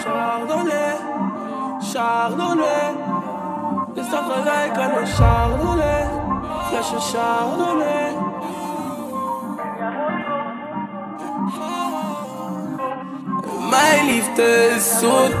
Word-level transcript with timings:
Chardonnay, 0.00 0.96
Chardonnay. 1.92 2.94
Is 3.94 4.10
dat 4.10 4.22
gelijk 4.30 4.78
aan 4.78 4.90
een 4.90 5.06
Chardonnay? 5.06 6.08
Flesje 6.68 7.00
Chardonnay. 7.00 8.12
Mijn 13.70 14.06
liefde 14.06 14.74
is 14.76 14.98
zoet, 14.98 15.36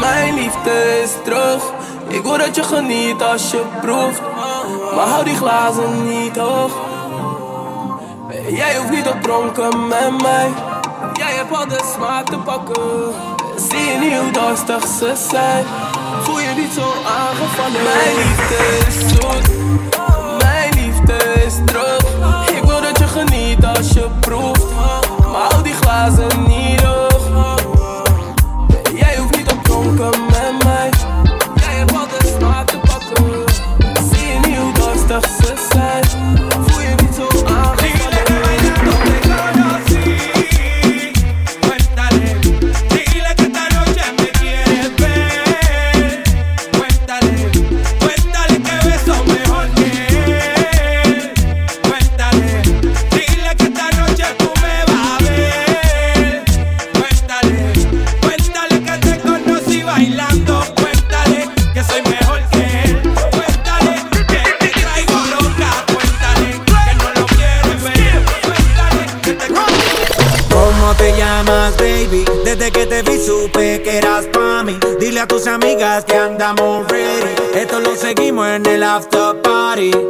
mijn 0.00 0.34
liefde 0.34 1.00
is 1.02 1.12
terug. 1.24 1.62
Ik 2.08 2.22
wil 2.22 2.38
dat 2.38 2.56
je 2.56 2.62
geniet 2.62 3.22
als 3.22 3.50
je 3.50 3.64
proeft, 3.80 4.22
maar 4.94 5.06
hou 5.06 5.24
die 5.24 5.36
glazen 5.36 6.08
niet 6.08 6.36
hoog. 6.36 6.72
Jij 8.48 8.76
hoeft 8.76 8.90
niet 8.90 9.04
te 9.04 9.16
pronken 9.22 9.88
met 9.88 10.22
mij, 10.22 10.52
jij 11.12 11.32
hebt 11.32 11.56
al 11.56 11.68
de 11.68 11.80
smaak 11.94 12.24
te 12.24 12.38
pakken. 12.38 13.33
Zie 13.74 13.92
je 13.92 13.98
niet 13.98 14.18
hoe 14.18 14.30
dorstig 14.30 14.86
zijn, 15.30 15.64
voel 16.22 16.40
je 16.40 16.54
niet 16.56 16.72
zo 16.72 16.92
aangevallen. 17.06 17.82
Mijn 17.82 18.16
liefde 18.16 18.86
is 18.86 19.08
zoet, 19.08 19.46
mijn 20.38 20.74
liefde 20.74 21.42
is 21.46 21.54
terug. 21.66 22.02
Ik 22.56 22.64
wil 22.64 22.80
dat 22.80 22.98
je 22.98 23.06
geniet 23.06 23.66
als 23.66 23.90
je 23.90 24.06
proeft, 24.20 24.64
maar 25.32 25.42
hou 25.50 25.62
die 25.62 25.72
glazen 25.74 26.42
niet 26.46 26.53
a 75.24 75.26
tus 75.26 75.46
amigas 75.46 76.04
que 76.04 76.16
andamos 76.16 76.86
ready. 76.88 77.34
Esto 77.54 77.80
lo 77.80 77.96
seguimos 77.96 78.46
en 78.46 78.66
el 78.66 78.82
after 78.82 79.40
party. 79.40 80.03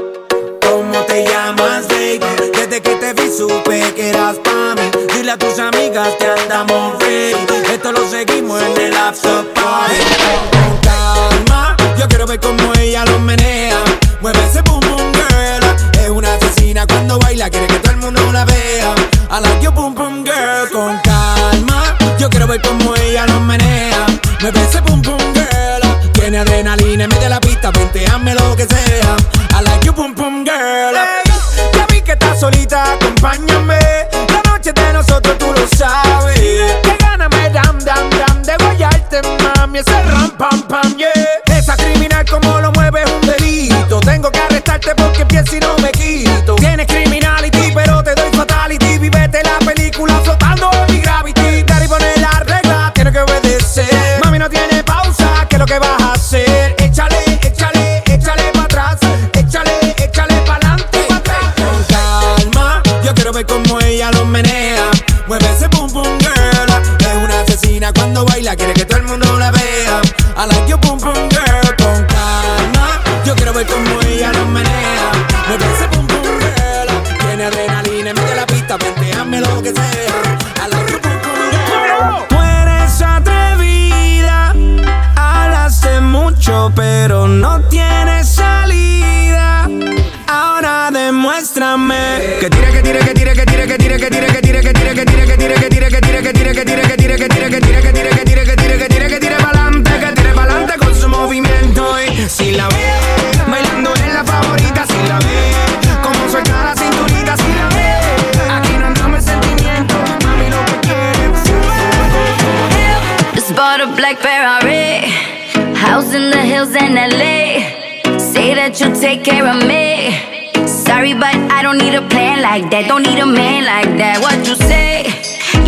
Take 119.04 119.22
care 119.22 119.46
of 119.46 119.60
me. 119.68 120.16
Sorry, 120.64 121.12
but 121.12 121.36
I 121.52 121.60
don't 121.60 121.76
need 121.76 121.92
a 121.92 122.00
plan 122.08 122.40
like 122.40 122.72
that. 122.72 122.88
Don't 122.88 123.04
need 123.04 123.20
a 123.20 123.28
man 123.28 123.68
like 123.68 123.92
that. 124.00 124.16
What 124.24 124.40
you 124.48 124.56
say? 124.56 125.04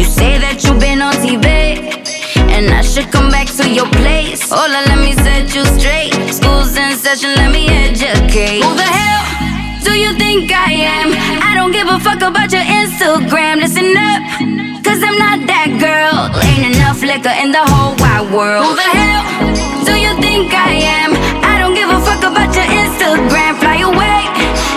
You 0.01 0.09
say 0.09 0.41
that 0.41 0.65
you've 0.65 0.81
been 0.81 1.05
on 1.05 1.13
TV. 1.21 1.45
And 2.57 2.73
I 2.73 2.81
should 2.81 3.13
come 3.13 3.29
back 3.29 3.53
to 3.61 3.69
your 3.69 3.85
place. 4.01 4.49
Hola, 4.49 4.81
let 4.89 4.97
me 5.05 5.13
set 5.21 5.53
you 5.53 5.69
straight. 5.77 6.17
School's 6.33 6.81
in 6.81 6.97
session, 6.97 7.37
let 7.37 7.53
me 7.53 7.69
educate. 7.69 8.65
Who 8.65 8.73
the 8.73 8.89
hell 8.89 9.25
do 9.85 9.93
you 9.93 10.17
think 10.17 10.49
I 10.49 10.73
am? 10.97 11.13
I 11.45 11.53
don't 11.53 11.77
give 11.77 11.93
a 11.93 12.01
fuck 12.01 12.25
about 12.25 12.49
your 12.57 12.65
Instagram. 12.65 13.61
Listen 13.61 13.93
up, 14.01 14.21
cause 14.81 15.05
I'm 15.05 15.19
not 15.21 15.45
that 15.45 15.77
girl. 15.77 16.33
Ain't 16.41 16.73
enough 16.73 17.05
liquor 17.05 17.37
in 17.45 17.53
the 17.53 17.65
whole 17.69 17.93
wide 18.01 18.33
world. 18.33 18.65
Who 18.65 18.73
the 18.81 18.91
hell 18.97 19.21
do 19.85 19.93
you 19.93 20.13
think 20.25 20.57
I 20.57 20.73
am? 21.05 21.46
About 22.27 22.55
your 22.55 22.65
Instagram. 22.83 23.53
Fly 23.61 23.79
away, 23.91 24.21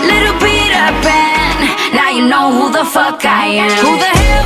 little 0.06 0.36
Peter 0.40 0.88
Pan. 1.04 1.56
Now 1.96 2.10
you 2.10 2.28
know 2.28 2.52
who 2.52 2.72
the 2.72 2.86
fuck 2.86 3.26
I 3.26 3.48
am. 3.66 3.72
Who 3.86 3.98
the 3.98 4.12
hell? 4.22 4.46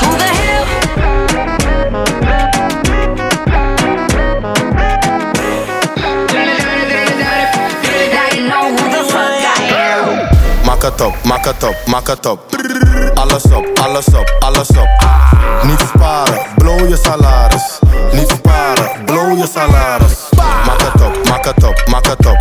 Who 0.00 0.10
the 0.22 0.30
hell? 0.38 0.64
Now 8.14 8.28
you 8.34 8.48
know 8.48 8.68
Alles 13.28 13.44
op, 13.44 13.78
alles 13.82 14.06
op, 14.06 14.36
alles 14.38 14.68
op. 14.68 14.88
Niet 15.62 15.80
sparen, 15.94 16.46
blow 16.56 16.88
je 16.88 16.96
salaris. 17.02 17.78
Niet 18.12 18.28
sparen, 18.28 19.04
blow 19.04 19.38
je 19.38 19.46
salaris. 19.54 20.12
Mak 20.66 20.80
het 20.82 21.02
op, 21.02 21.28
mak 21.28 21.44
het 21.44 21.64
op, 21.64 21.82
mak 21.90 22.06
het 22.06 22.26
op. 22.26 22.36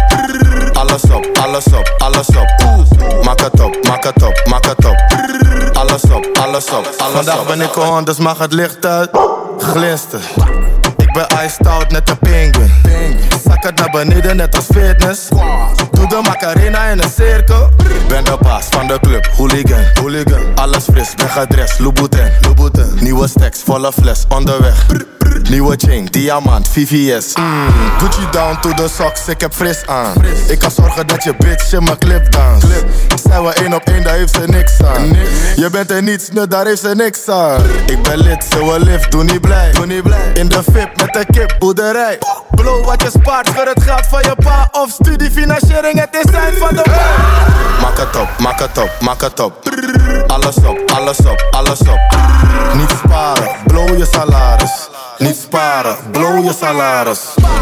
Alles 0.77 1.03
op, 1.03 1.27
alles 1.41 1.65
op, 1.65 1.93
alles 1.97 2.27
op. 2.27 3.23
Mak 3.23 3.39
het 3.39 3.61
op, 3.61 3.77
mak 3.87 4.03
het 4.03 4.23
op, 4.23 4.41
mak 4.49 4.65
het 4.65 4.85
op. 4.85 4.95
Alles 5.73 6.03
op, 6.03 6.27
alles 6.41 6.65
op, 6.65 6.89
alles 6.97 7.13
Vandaag 7.13 7.45
ben 7.45 7.61
ik 7.61 7.75
on, 7.75 8.03
dus 8.03 8.17
mag 8.17 8.37
het 8.37 8.53
licht 8.53 8.85
uit. 8.85 9.09
Glinster. 9.57 10.21
Ben 11.17 11.45
iced 11.45 11.67
out 11.67 11.91
net 11.91 12.09
een 12.09 12.17
penguin. 12.17 12.71
Zak 13.43 13.63
het 13.63 13.75
naar 13.75 13.89
beneden 13.89 14.35
net 14.35 14.55
als 14.55 14.65
fitness. 14.65 15.27
Doe 15.91 16.07
de 16.07 16.19
macarena 16.23 16.83
in 16.83 16.99
een 16.99 17.09
cirkel. 17.09 17.69
Ben 18.07 18.23
de 18.23 18.37
baas 18.41 18.65
van 18.69 18.87
de 18.87 18.99
club, 18.99 19.25
hooligan. 19.35 19.85
hooligan. 20.01 20.55
Alles 20.55 20.83
fris, 20.83 21.13
ben 21.15 21.29
gedrest, 21.29 21.79
Louboutin. 21.79 22.31
Louboutin. 22.41 22.97
Nieuwe 22.99 23.27
stacks, 23.27 23.61
volle 23.63 23.91
fles, 23.91 24.25
onderweg. 24.29 24.85
Nieuwe 25.49 25.75
chain, 25.77 26.05
diamant, 26.05 26.67
VVS. 26.67 27.33
Mm. 27.35 27.67
Gucci 27.97 28.27
down 28.31 28.59
to 28.61 28.73
the 28.73 28.87
socks, 28.95 29.27
ik 29.27 29.41
heb 29.41 29.53
fris 29.53 29.85
aan. 29.85 30.13
Ik 30.47 30.59
kan 30.59 30.71
zorgen 30.71 31.07
dat 31.07 31.23
je 31.23 31.35
bitch 31.37 31.73
in 31.73 31.83
mijn 31.83 31.97
clip 31.97 32.31
dans. 32.31 32.65
Zijn 33.29 33.43
we 33.43 33.53
één 33.53 33.73
op 33.73 33.81
één, 33.83 34.03
daar 34.03 34.13
heeft 34.13 34.35
ze 34.35 34.43
niks 34.45 34.83
aan. 34.83 35.17
Je 35.55 35.69
bent 35.71 35.91
er 35.91 36.03
niets, 36.03 36.29
nu 36.29 36.47
daar 36.47 36.65
heeft 36.65 36.81
ze 36.81 36.95
niks 36.95 37.27
aan. 37.27 37.61
Ik 37.85 38.01
ben 38.03 38.17
lid, 38.17 38.45
ze 38.49 38.57
wil 38.65 38.79
lift, 38.79 39.11
doe 39.11 39.23
niet 39.23 39.41
blij. 39.41 39.71
Doe 39.71 39.85
niet 39.85 40.03
blij. 40.03 40.31
In 40.33 40.49
de 40.49 40.63
VIP 40.63 40.97
met 40.97 41.13
de 41.13 41.25
kip, 41.31 41.55
boerderij. 41.59 42.17
Blow 42.51 42.85
wat 42.85 43.01
je 43.01 43.09
spaart 43.09 43.49
voor 43.49 43.65
het 43.65 43.83
geld 43.83 44.05
van 44.09 44.21
je 44.21 44.35
pa. 44.43 44.69
Of 44.71 44.89
studiefinanciering, 44.89 45.99
het 45.99 46.25
is 46.25 46.31
eind 46.31 46.57
van 46.57 46.69
de 46.75 46.83
maand. 46.85 47.81
Maak 47.81 47.97
het 47.97 48.15
op, 48.15 48.29
maak 48.39 48.59
het 48.59 48.77
op, 48.77 48.91
maak 48.99 49.21
het 49.21 49.39
op. 49.39 49.53
Alles 50.27 50.55
op, 50.55 50.91
alles 50.93 51.17
op, 51.17 51.47
alles 51.51 51.79
op. 51.79 51.99
Niet 52.73 52.93
sparen, 53.03 53.47
blow 53.65 53.97
je 53.97 54.07
salaris. 54.11 54.87
Niet 55.17 55.35
sparen, 55.35 55.97
blow 56.11 56.43
je 56.45 56.53
salaris. 56.59 57.19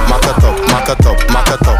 Maak 0.09 0.23
het 0.23 0.43
op, 0.43 0.71
maak 0.71 0.87
het 0.87 1.05
op, 1.05 1.31
maak 1.31 1.47
het 1.47 1.67
op. 1.67 1.77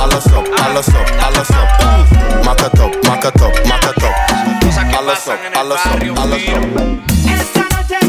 Alles 0.00 0.24
op, 0.24 0.48
alles 0.66 0.86
op, 0.86 1.12
alles 1.20 1.48
op. 1.48 2.44
Maak 2.44 2.60
het 2.60 2.80
op, 2.80 3.06
maak 3.08 3.22
het 3.22 3.42
op. 3.42 3.60
Alles 4.98 5.26
op, 5.26 5.42
alles 5.56 5.82
op, 5.84 6.16
alles 6.16 6.46
op. 6.52 8.05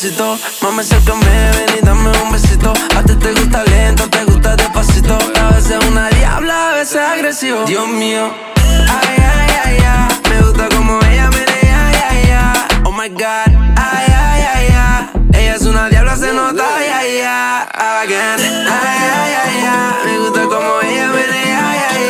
felicito. 0.00 0.38
Mami, 0.62 0.80
acércame, 0.80 1.24
ven 1.24 1.78
y 1.78 1.84
dame 1.84 2.10
un 2.22 2.32
besito. 2.32 2.72
A 2.96 3.02
ti 3.02 3.14
te 3.16 3.32
gusta 3.32 3.64
lento, 3.64 4.08
te 4.08 4.24
gusta 4.24 4.56
despacito. 4.56 5.18
A 5.40 5.54
veces 5.54 5.78
una 5.88 6.08
diabla, 6.10 6.70
a 6.70 6.74
veces 6.74 7.00
agresivo. 7.00 7.64
Dios 7.66 7.86
mío. 7.88 8.32
Ay, 8.56 9.16
ay, 9.18 9.48
ay, 9.64 9.78
ay. 9.86 10.20
Me 10.30 10.40
gusta 10.40 10.68
como 10.74 10.98
ella 11.04 11.30
menea, 11.30 11.88
ay, 11.88 11.96
ay, 12.10 12.30
ay. 12.30 12.82
Oh 12.84 12.92
my 12.92 13.08
god. 13.08 13.48
Ay, 13.76 14.06
ay, 14.08 14.42
ay, 14.54 14.68
ay. 14.74 15.10
Ella 15.34 15.54
es 15.54 15.62
una 15.62 15.88
diabla, 15.88 16.16
se 16.16 16.32
nota, 16.32 16.64
ay, 16.76 16.86
ay, 16.88 17.20
ay. 17.20 17.66
Again. 18.02 18.40
Ay, 18.40 19.00
ay, 19.16 19.34
ay, 19.44 19.64
ay. 19.66 20.06
Me 20.06 20.18
gusta 20.18 20.42
como 20.44 20.80
ella 20.82 21.08
menea, 21.08 21.70
ay, 21.70 21.80
ay, 21.90 22.06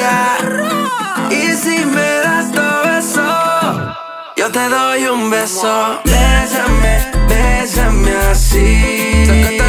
ay. 1.31 1.37
Y 1.37 1.57
si 1.57 1.85
me 1.85 2.21
das 2.25 2.53
tu 2.53 2.89
beso. 2.89 3.23
Yo 4.37 4.51
te 4.51 4.69
doy 4.69 5.07
un 5.07 5.31
beso. 5.31 6.01
Bésame 6.05 7.30
así. 8.29 9.60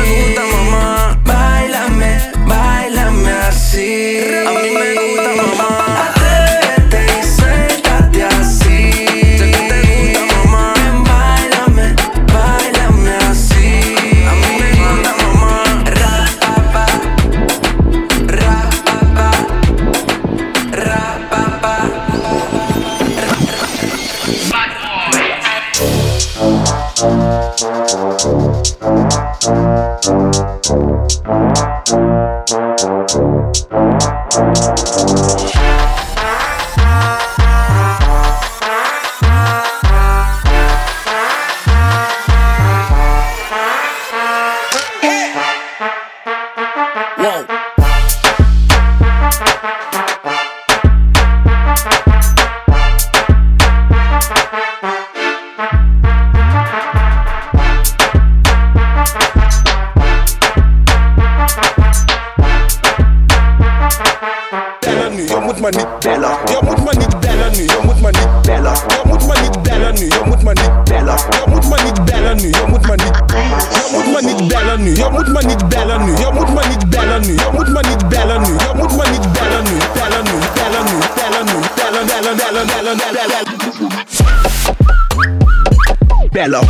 Bello. 86.51 86.67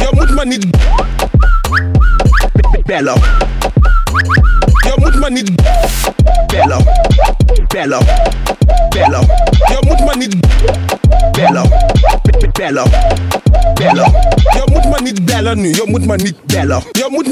Jag 0.00 0.14
moet 0.14 0.34
maar 0.34 0.46
niet 0.46 0.66
Bello. 2.84 3.14
Jag 4.86 4.98
moet 4.98 5.14
maar 5.20 5.30
niet 5.30 5.50
Bello. 6.46 6.78
Bello. 7.68 7.98
Bello. 8.90 9.20
Jag 9.70 9.84
moet 9.84 10.04
man 10.04 10.18
niet 10.18 10.36
Bello. 11.32 11.64
Bello. 12.52 12.84
Bello. 13.74 14.04
Jag 14.56 14.68
moet 14.70 14.90
maar 14.90 15.02
niet 15.02 15.24
bellen 15.24 15.60
nu. 15.60 15.70
Jag 15.70 15.88
moet 15.88 16.06
maar 16.06 16.18
niet 16.18 16.44
bellen 16.46 16.82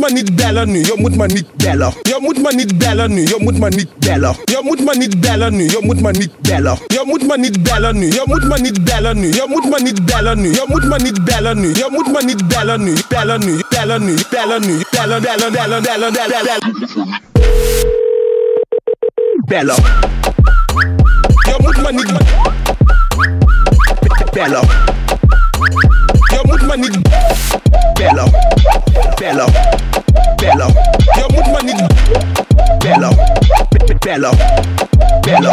maar 0.00 0.12
niet 0.12 0.36
bellen 0.36 0.70
nu, 0.70 0.78
je 0.78 0.94
moet 0.96 1.16
maar 1.16 1.28
niet 1.28 1.56
bellen. 1.56 1.92
Je 2.02 2.18
moet 2.20 2.42
maar 2.42 2.54
niet 2.54 2.78
bellen 2.78 3.14
nu, 3.14 3.20
je 3.22 3.36
moet 3.38 3.58
maar 3.58 3.70
niet 3.70 3.88
bellen. 3.98 4.36
Je 4.44 4.60
moet 4.62 4.84
maar 4.84 4.96
niet 4.96 5.20
bellen 5.20 5.56
nu, 5.56 5.64
je 5.64 5.78
moet 5.80 6.00
maar 6.00 6.12
niet 6.12 6.30
bellen. 6.40 6.78
Je 6.86 7.02
moet 7.06 7.26
maar 7.26 7.38
niet 7.38 7.62
bellen 7.62 7.98
nu, 7.98 8.06
je 8.06 8.22
moet 8.26 8.44
maar 8.48 8.60
niet 8.60 8.84
bellen 8.84 9.20
nu. 9.20 9.26
Je 9.32 9.44
moet 9.48 9.68
maar 9.70 9.82
niet 9.82 10.04
bellen 10.04 10.40
nu, 10.40 10.48
je 10.48 10.66
moet 10.68 10.88
maar 10.88 11.02
niet 11.02 11.24
bellen 11.24 11.60
nu. 11.60 11.68
Je 11.68 11.88
moet 11.90 12.12
maar 12.12 12.24
niet 12.24 12.48
bellen 12.48 12.84
nu, 12.84 12.94
bellen 13.08 13.40
nu, 13.40 13.60
bellen 13.70 14.04
nu, 14.04 14.16
bellen 14.30 14.60
nu, 14.66 14.82
bellen, 14.90 15.22
bellen, 15.22 15.52
bellen, 15.52 15.82
bellen, 15.82 16.12
bellen, 16.12 16.58
bellen. 19.46 19.74
Je 21.46 21.56
moet 21.58 21.82
maar 21.82 21.92
niet 21.92 22.12
bellen 24.32 25.07
mut 26.66 27.08
bello, 27.94 28.24
bello, 29.18 29.46
bello. 30.36 30.66
Je 31.14 31.24
moet 31.34 31.46
man 31.52 31.66
bello, 32.78 33.10
bello, 34.00 34.30
bello. 35.22 35.52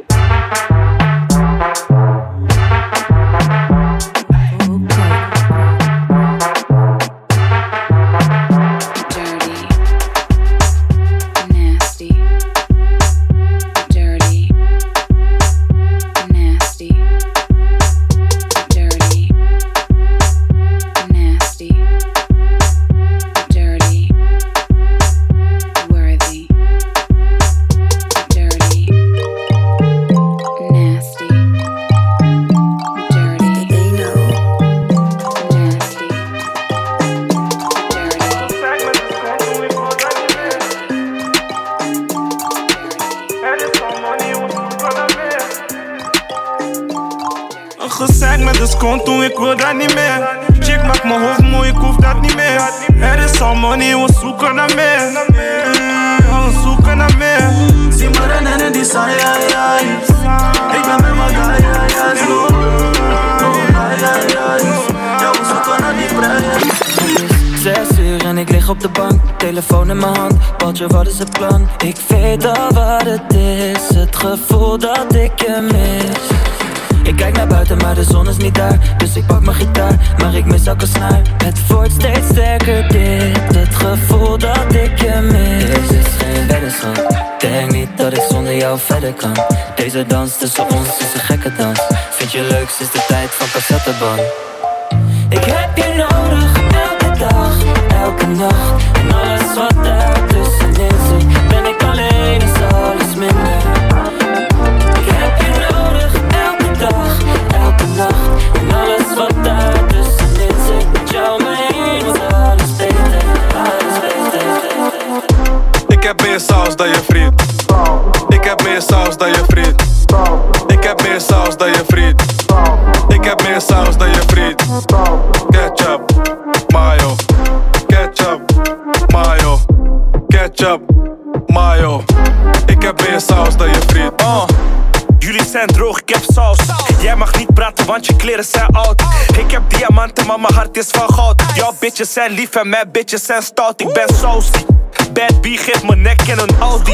bitches 141.91 142.13
zijn 142.13 142.31
lief 142.31 142.55
en 142.55 142.69
mijn 142.69 142.91
bitches 142.91 143.25
zijn 143.25 143.41
stout. 143.41 143.81
Ik 143.81 143.93
ben 143.93 144.15
saucy. 144.15 144.65
Bad 145.13 145.41
B 145.41 145.45
geeft 145.45 145.83
mijn 145.83 146.01
nek 146.01 146.21
en 146.21 146.39
een 146.39 146.55
Audi. 146.59 146.91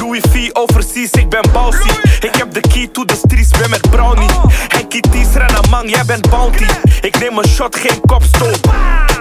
Louis 0.00 0.22
V 0.30 0.48
overseas, 0.52 1.10
ik 1.10 1.28
ben 1.28 1.52
bouncy. 1.52 1.88
Ik 2.20 2.34
heb 2.34 2.52
de 2.52 2.60
key 2.60 2.88
to 2.92 3.04
the 3.04 3.14
streets, 3.14 3.50
ben 3.58 3.70
met 3.70 3.90
brownie. 3.90 4.28
Henkie 4.68 5.00
Ties, 5.10 5.32
Renamang, 5.34 5.90
jij 5.90 6.04
bent 6.04 6.30
bounty. 6.30 6.66
Ik 7.00 7.18
neem 7.18 7.38
een 7.38 7.48
shot, 7.48 7.76
geen 7.76 8.00
kopstoot. 8.06 8.60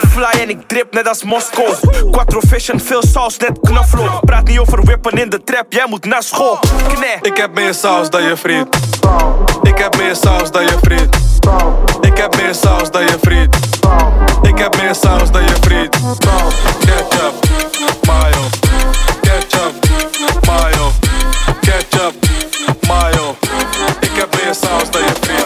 Fly 0.09 0.39
en 0.41 0.49
ik 0.49 0.67
drip 0.67 0.93
net 0.93 1.07
als 1.07 1.23
Moskou. 1.23 1.75
Quattro 2.11 2.39
fashion, 2.47 2.79
veel 2.79 3.03
saus, 3.03 3.37
net 3.37 3.59
knoflook. 3.61 4.25
Praat 4.25 4.47
niet 4.47 4.59
over 4.59 4.85
wippen 4.85 5.17
in 5.17 5.29
de 5.29 5.43
trap, 5.43 5.65
jij 5.69 5.85
moet 5.89 6.05
naar 6.05 6.23
school. 6.23 6.59
Kne. 6.93 7.17
Ik 7.21 7.37
heb 7.37 7.53
meer 7.53 7.73
saus 7.73 8.09
dan 8.09 8.23
je 8.23 8.37
vriend. 8.37 8.94
Ik 9.61 9.77
heb 9.77 9.97
meer 9.97 10.15
saus 10.15 10.51
dan 10.51 10.63
je 10.63 10.77
vriend. 10.81 11.15
Ik 12.01 12.17
heb 12.17 12.35
meer 12.35 12.55
saus 12.55 12.91
dan 12.91 13.01
je 13.01 13.17
vriend. 13.21 13.55
Ik 14.41 14.57
heb 14.57 14.75
meer 14.81 14.95
saus 14.95 15.31
dan 15.31 15.43
je 15.43 15.55
vriend. 15.61 15.97
Ketchup, 16.79 17.33
mayo. 18.07 18.43
Ketchup, 19.21 19.73
mayo. 20.45 20.91
Ketchup, 21.61 22.13
mayo. 22.87 23.35
Ik 23.99 24.11
heb 24.13 24.43
meer 24.43 24.53
saus 24.53 24.89
dan 24.91 25.01
je 25.01 25.13
vriend. 25.21 25.44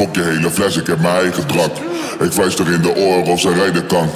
Fok 0.00 0.14
je 0.14 0.22
hele 0.22 0.50
fles, 0.50 0.76
ik 0.76 0.86
heb 0.86 1.00
mijn 1.00 1.14
eigen 1.14 1.46
drak. 1.46 1.76
Ik 2.20 2.32
fluister 2.32 2.72
in 2.72 2.82
de 2.82 2.94
oren 2.94 3.24
of 3.24 3.40
ze 3.40 3.52
rijden 3.52 3.86
kan. 3.86 4.10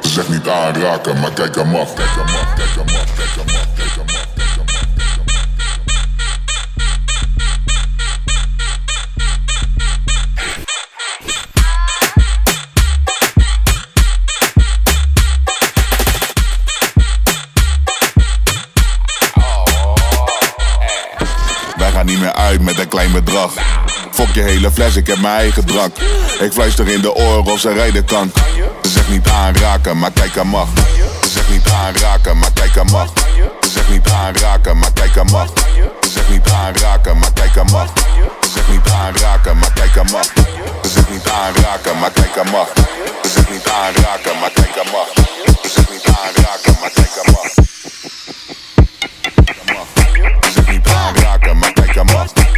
Ze 0.00 0.08
zegt 0.08 0.28
niet 0.28 0.48
aanraken, 0.48 1.20
maar 1.20 1.32
kijk 1.32 1.54
hem 1.54 1.74
af. 1.74 1.94
Kijk 1.94 2.08
hem 2.08 2.36
af, 2.36 2.54
kijk 2.54 2.68
hem 2.68 2.96
af, 2.96 3.14
kijk 3.14 3.28
hem 3.34 3.56
af, 3.56 3.66
kijk 3.74 3.90
hem 3.94 4.04
af. 4.06 4.28
Wij 21.76 21.90
gaan 21.90 22.06
niet 22.06 22.20
meer 22.20 22.32
uit 22.32 22.60
met 22.60 22.78
een 22.78 22.88
klein 22.88 23.12
bedrag. 23.12 23.52
Fok 24.20 24.34
je 24.34 24.42
hele 24.42 24.70
fles, 24.70 24.96
ik 24.96 25.06
heb 25.06 25.18
mijn 25.18 25.34
eigen 25.34 25.64
drank. 25.66 25.96
Ik 26.40 26.52
fluister 26.52 26.88
in 26.88 27.00
de 27.00 27.14
oren 27.14 27.52
of 27.52 27.60
ze 27.60 27.72
rijden 27.72 28.04
kan. 28.04 28.32
Ze 28.82 28.88
zegt 28.88 29.08
niet 29.08 29.28
aanraken, 29.28 29.98
maar 29.98 30.10
kijk 30.10 30.38
aan 30.38 30.46
mag. 30.46 30.68
Ze 31.22 31.28
zegt 31.28 31.48
niet 31.48 31.68
aanraken, 31.68 32.38
maar 32.38 32.52
kijk 32.52 32.78
aan 32.78 32.90
mag. 32.90 33.12
Ze 33.60 33.68
zegt 33.68 33.88
niet 33.88 34.08
aanraken, 34.08 34.78
maar 34.78 34.92
kijk 34.92 35.18
aan 35.18 35.26
mag. 35.30 35.48
Ze 36.00 36.08
zegt 36.10 36.28
niet 36.28 36.48
aanraken, 36.50 37.18
maar 37.18 37.32
kijk 37.32 37.58
aan 37.58 37.66
mag. 37.70 37.92
Ze 38.40 38.48
zegt 38.48 38.68
niet 38.68 38.88
aanraken, 38.88 39.58
maar 39.58 39.72
kijk 39.72 39.98
aan 39.98 40.10
mag. 40.10 40.32
Ze 40.82 40.88
zegt 40.88 41.10
niet 41.10 41.28
aanraken, 41.28 41.98
maar 41.98 42.10
kijk 42.10 42.38
aan 42.38 42.50
mag. 42.50 42.68
Ze 43.22 43.28
zegt 43.28 43.50
niet 43.50 43.68
aanraken, 43.68 44.38
maar 44.40 44.50
kijk 44.50 44.78
aan 44.84 44.90
mag. 44.92 45.08
Ze 45.62 45.68
zegt 45.68 45.90
niet 45.90 46.06
aanraken, 46.06 46.76
maar 46.80 46.90
kijk 46.94 47.16
aan 47.24 47.32
mag. 47.32 47.52
Ze 50.42 50.50
zegt 50.52 50.70
niet 50.70 50.86
aanraken, 50.86 51.58
maar 51.58 51.72
kijk 51.72 52.04
mag. 52.04 52.49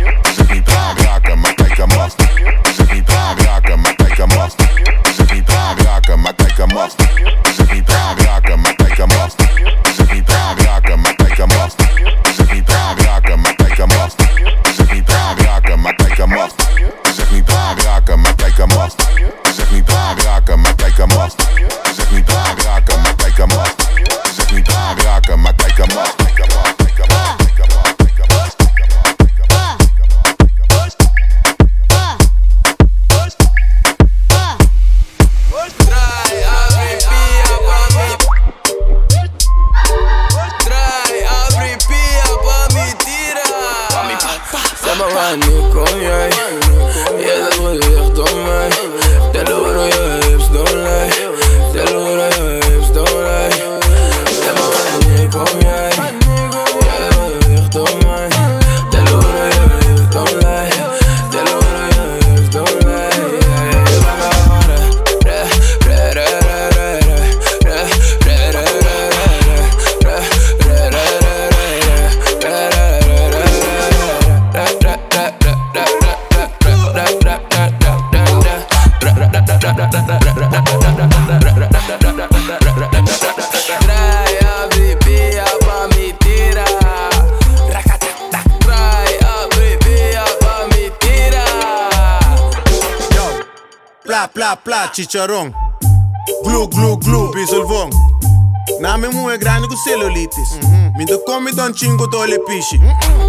Thank 6.99 7.47
you. 7.47 7.52
pla, 94.33 94.57
pla, 94.57 94.91
chicharrón. 94.93 95.55
Glu, 96.45 96.69
glu, 96.69 96.99
glu, 96.99 97.31
piso 97.31 97.57
el 97.57 97.65
von. 97.65 97.91
Name 98.81 99.09
mueve 99.09 99.39
grande 99.39 99.69
con 99.69 99.77
celulitis. 99.77 100.59
Mi 100.97 101.05
do 101.05 101.23
comi 101.25 101.53
don 101.53 101.73
chingo 101.75 102.07
dole 102.07 102.39
pishi. 102.47 102.81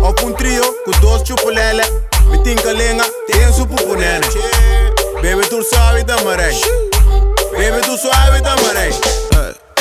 Op 0.02 0.22
un 0.24 0.36
trio 0.36 0.64
con 0.86 0.94
dos 1.02 1.24
chupolele. 1.24 1.84
Mi 2.30 2.42
tinka 2.44 2.72
lenga, 2.74 3.06
ten 3.28 3.54
su 3.54 3.66
pupunene. 3.66 4.28
Bebe 5.22 5.48
tu 5.48 5.62
suave 5.62 6.04
da 6.04 6.16
marei. 6.24 6.56
Bebe 7.52 7.82
tu 7.82 7.98
suave 7.98 8.42
da 8.42 8.56
marei. 8.62 8.92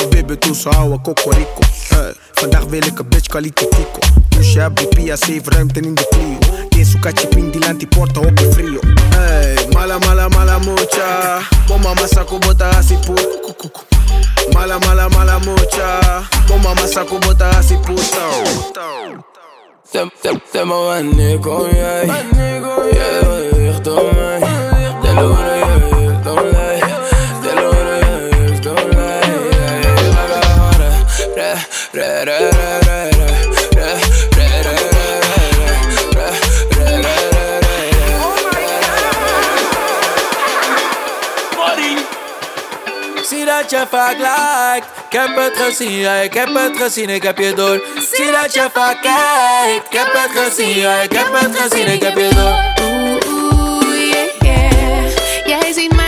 Baby, 0.09 0.37
toe 0.37 0.53
zo 0.53 0.69
houden, 0.69 1.01
cocorico. 1.01 1.61
vandaag 2.31 2.63
wil 2.63 2.85
ik 2.85 2.99
een 2.99 3.07
bitch 3.07 3.27
kwalitifico. 3.27 3.99
Pusha, 4.29 4.69
BP, 4.69 4.97
save 5.13 5.41
ruimte 5.43 5.79
in 5.79 5.95
de 5.95 6.07
Clio. 6.09 6.37
Geen 6.69 6.85
zoekatje, 6.85 7.27
pin, 7.27 7.51
die 7.51 7.61
land, 7.61 7.79
die 7.79 7.87
porta 7.87 8.19
op 8.19 8.37
de 8.37 8.51
frio. 8.51 8.79
Hey. 9.15 9.62
Mala, 9.73 9.99
mala, 9.99 10.29
mala 10.29 10.59
mucha. 10.59 11.39
Bomba 11.67 11.93
masa 11.95 12.23
kubota 12.23 12.69
así 12.77 12.95
puta. 12.97 13.23
Mala, 14.53 14.79
mala, 14.79 15.09
mala 15.09 15.39
mucha. 15.39 16.23
Bomba 16.47 16.75
masa 16.75 17.03
kubota 17.05 17.49
así 17.57 17.75
puta. 17.77 18.23
Se, 19.83 19.99
se, 20.21 20.41
se 20.51 20.65
me 20.65 20.73
va 20.73 20.97
a 20.97 21.03
negar, 21.03 21.71
yeah. 21.73 22.23
da 31.93 32.25
da 32.25 32.49
da 32.49 32.82
dat 43.69 43.79
je 43.79 43.87
vaak 43.89 44.17
lijkt 44.17 44.87
Ik 45.09 45.19
heb 45.19 45.35
het 45.35 45.57
gezien, 45.57 45.91
ja, 45.91 46.13
ik 46.13 46.33
heb 46.33 46.53
het 46.53 46.77
gezien, 46.77 47.09
ik 47.09 47.23
heb 47.23 47.37
je 47.37 47.53
door 47.53 47.83
Zie 48.11 48.31
dat 48.31 48.53
je 48.53 48.69
vaak 48.73 49.01
kijkt 49.01 49.85
Ik 49.93 49.99
heb 49.99 50.13
het 50.13 50.43
gezien, 50.43 50.75
ja, 50.75 51.01
ik 51.01 51.11
heb 51.11 51.27
het 51.31 51.55
gezien, 51.59 51.87
ik 51.87 52.03
heb 52.03 52.17
je 52.17 52.29
door 52.35 52.85
Oeh, 52.85 54.09
yeah, 54.11 54.29
yeah. 54.39 55.17
Jij 55.45 55.73
ziet 55.73 55.95
mij 55.95 56.02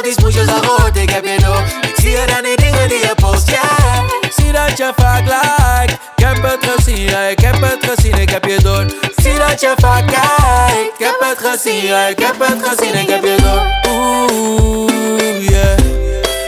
al 0.00 0.06
die 0.06 0.12
smoesjes 0.12 0.48
al 0.48 0.62
gehoord, 0.62 0.96
ik 0.96 1.10
heb 1.10 1.24
je 1.24 1.36
door 1.44 1.62
Ik 1.90 1.94
zie 1.94 2.16
het 2.16 2.30
aan 2.30 2.42
die 2.42 2.56
dingen 2.56 2.88
die 2.88 2.98
je 2.98 3.14
post, 3.14 3.50
yeah 3.50 4.08
Zie 4.36 4.52
dat 4.52 4.76
je 4.78 4.92
vaak 4.96 5.24
lijkt 5.26 5.92
Ik 6.16 6.24
heb 6.24 6.42
het 6.42 6.70
gezien, 6.70 7.02
ja, 7.02 7.20
ik 7.20 7.38
heb 7.38 7.60
het 7.60 7.90
gezien, 7.90 8.14
ik 8.14 8.30
heb 8.30 8.44
je 8.44 8.56
door. 8.62 8.86
Zie 9.16 9.38
dat 9.38 9.60
je 9.60 9.72
vaak 9.76 10.06
kijkt 10.06 10.98
Ik 10.98 11.06
heb 11.06 11.16
het 11.20 11.38
gezien, 11.38 11.84
ja, 11.84 12.06
ik 12.06 12.18
heb 12.18 12.34
het 12.38 12.68
gezien, 12.68 12.94
ik 12.94 13.08
heb 13.08 13.24
je 13.24 13.36
door. 13.42 13.92
Oeh, 13.92 15.48
yeah. 15.48 15.78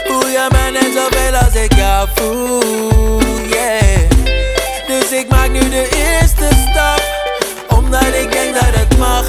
Voel 0.05 0.27
je 0.27 0.47
mij 0.51 0.69
net 0.71 0.91
zoveel 0.95 1.35
als 1.35 1.55
ik 1.55 1.73
jou 1.73 2.07
voel, 2.15 3.21
yeah. 3.47 4.09
Dus 4.87 5.11
ik 5.11 5.29
maak 5.29 5.49
nu 5.49 5.59
de 5.59 5.89
eerste 5.89 6.47
stap 6.69 7.01
Omdat 7.67 8.13
ik 8.21 8.31
denk 8.31 8.53
dat 8.53 8.79
het 8.79 8.97
mag. 8.97 9.25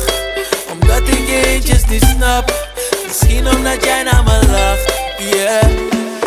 Omdat 0.73 1.09
ik 1.09 1.29
je 1.29 1.43
eentjes 1.47 1.85
niet 1.85 2.05
snap 2.17 2.73
Misschien 3.21 3.47
omdat 3.57 3.85
jij 3.85 4.03
naar 4.03 4.23
me 4.25 4.39
lacht, 4.51 4.93
yeah. 5.19 5.69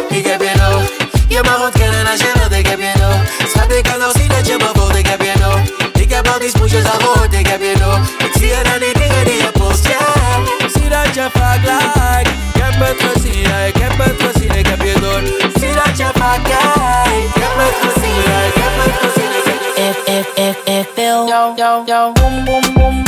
Ik 0.10 0.26
heb 0.26 0.42
je 0.42 0.54
nog. 0.56 0.82
Je 1.28 1.40
mag 1.44 1.64
ontkennen 1.66 2.08
als 2.08 2.20
je 2.20 2.32
wilt, 2.34 2.52
ik 2.52 2.68
heb 2.68 2.80
je 2.80 2.94
nog. 3.00 3.50
Schat, 3.50 3.72
ik 3.72 3.84
kan 3.84 4.00
nog 4.00 4.12
zien 4.12 4.28
dat 4.28 4.48
je 4.48 4.56
me 4.58 4.70
voelt, 4.74 4.96
ik 4.96 5.08
heb 5.08 5.22
je 5.22 5.34
nog. 5.40 5.60
Ik 6.02 6.10
heb 6.14 6.28
al 6.28 6.40
die 6.40 6.50
smoesjes 6.50 6.84
al 6.84 7.00
gehoord, 7.00 7.34
ik 7.34 7.48
heb 7.48 7.62
je 7.62 7.76
nog. 7.80 8.00
Ik 8.28 8.34
zie 8.40 8.52
het 8.54 8.68
aan 8.74 8.80
die 8.80 8.94
dingen 8.94 9.26
die 9.26 9.38
je 9.44 9.50
post, 9.52 9.88
yeah. 9.88 10.40
Ik 10.58 10.70
zie 10.76 10.90
dat 10.90 11.16
je 11.16 11.28
vaak 11.34 11.62
lijkt. 11.66 12.30
Ik 12.54 12.62
heb 12.62 12.88
het 12.88 13.00
gezien, 13.08 13.42
ja, 13.42 13.58
ik 13.58 13.76
heb 13.76 13.98
het 13.98 14.22
gezien, 14.26 14.52
ik 14.58 14.68
heb 14.68 14.82
je 14.82 14.94
door. 15.00 15.22
Ik 15.48 15.56
zie 15.60 15.74
dat 15.82 15.98
je 15.98 16.10
vaak 16.14 16.44
kijkt. 16.44 17.36
Ik 17.36 17.42
heb 17.46 17.56
het 17.64 17.78
gezien, 17.86 18.20
ja, 18.28 18.38
ik 18.50 18.56
heb 18.64 18.74
het 18.84 18.96
gezien, 19.04 19.32
ik 19.40 19.46
heb 19.46 19.58
je 19.60 19.74
door 19.76 19.88
Ik, 19.88 19.98
ik, 20.18 20.28
ik, 20.48 20.58
ik 20.80 20.88
wil 20.96 21.28
jou, 21.28 21.56
jou, 21.56 21.84
jou, 21.86 22.14
boom, 22.14 22.46
boom, 22.46 22.62
boom, 22.62 22.74
boom, 22.74 23.04
boom, 23.04 23.07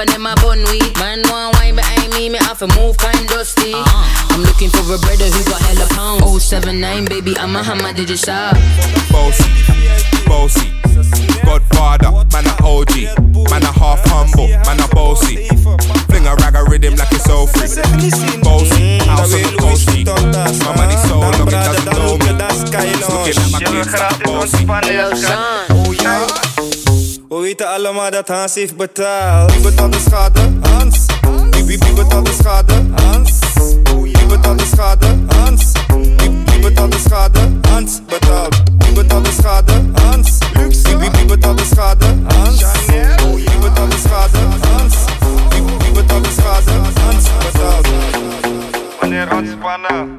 and 0.00 0.08
them 0.08 0.26
a 0.26 0.34
bun 0.36 0.64
weed. 0.72 0.96
Man 0.96 1.20
want 1.28 1.56
wine 1.56 1.76
behind 1.76 2.12
me, 2.14 2.30
me 2.30 2.38
have 2.38 2.58
to 2.58 2.68
move 2.78 2.96
kind 2.96 3.28
dusty. 3.28 3.74
Uh-huh. 3.74 4.34
I'm 4.34 4.42
looking 4.42 4.70
for 4.70 4.80
a 4.88 4.98
brother 4.98 5.28
who 5.28 5.44
got 5.44 5.60
hella 5.60 5.86
pounds. 5.92 6.44
079, 6.44 7.04
baby, 7.04 7.36
I'm 7.36 7.54
a 7.54 7.62
hammer, 7.62 7.92
did 7.92 8.08
you 8.08 8.16
shop? 8.16 8.56
Bossy, 9.12 9.44
bossy. 10.24 10.72
Godfather, 11.44 12.10
man 12.32 12.46
a 12.48 12.54
OG. 12.64 13.20
Man 13.50 13.62
a 13.62 13.72
half 13.72 14.00
humble, 14.08 14.48
man 14.64 14.80
a 14.80 14.88
bossy. 14.88 15.48
Fling 16.08 16.26
a 16.26 16.34
rag 16.36 16.56
a 16.56 16.64
rhythm 16.64 16.94
like 16.96 17.12
it's 17.12 17.24
so 17.24 17.46
free. 17.46 17.68
Bossy, 18.40 18.98
house 19.04 19.34
on 19.34 19.42
the 19.42 19.56
coast 19.60 19.86
My 20.64 20.76
money 20.76 20.96
so 21.08 21.20
long 21.20 21.34
it 21.34 21.50
doesn't 21.50 21.84
know 21.92 22.16
me. 22.16 22.30
It's 22.72 23.08
looking 23.08 23.36
at 23.36 23.52
my 23.52 23.60
kids 23.60 23.92
like 23.92 24.16
a 24.16 24.24
bossy. 24.24 24.64
Oh 25.70 25.92
ja. 25.92 26.49
We 27.30 27.40
weten 27.40 27.68
allemaal 27.68 28.10
dat 28.10 28.28
Hans 28.28 28.54
heeft 28.54 28.76
betaald. 28.76 29.52
Wie 29.52 29.60
betaalt 29.62 29.92
de 29.92 29.98
schade? 29.98 30.40
Hans. 30.62 31.06
Wie, 31.50 31.64
wie, 31.64 31.78
wie 31.78 32.22
de 32.22 32.32
schade? 32.42 32.74
Hans. 32.94 33.38
Wie 34.02 34.26
betaalt 34.26 34.58
de 34.58 34.66
schade? 34.74 35.06
Hans. 35.28 35.72
Wie, 35.88 36.30
wie 36.44 36.58
betaalt 36.60 36.92
de 36.92 36.98
schade? 36.98 37.40
Hans 37.68 38.00
betaalt. 38.06 38.62
Wie 38.78 38.92
betaalt 38.92 39.24
de 39.24 39.32
schade? 39.32 39.72
Hans. 40.02 40.38
Wie, 40.54 40.98
wie, 40.98 41.10
wie 41.12 41.24
betaalt 41.24 41.58
de 41.58 41.64
schade? 41.64 42.06
Hans. 42.28 42.60
Wie 42.86 43.58
betaalt 43.60 43.92
de 43.92 43.98
schade? 44.08 44.38
Hans. 44.72 44.94
Wie, 45.50 45.62
wie 45.62 45.92
betaalt 45.92 46.24
de 46.24 46.30
schade? 46.30 46.72
Hans 47.06 47.24
betaalt. 47.38 47.88
Ontspannen, 49.32 50.16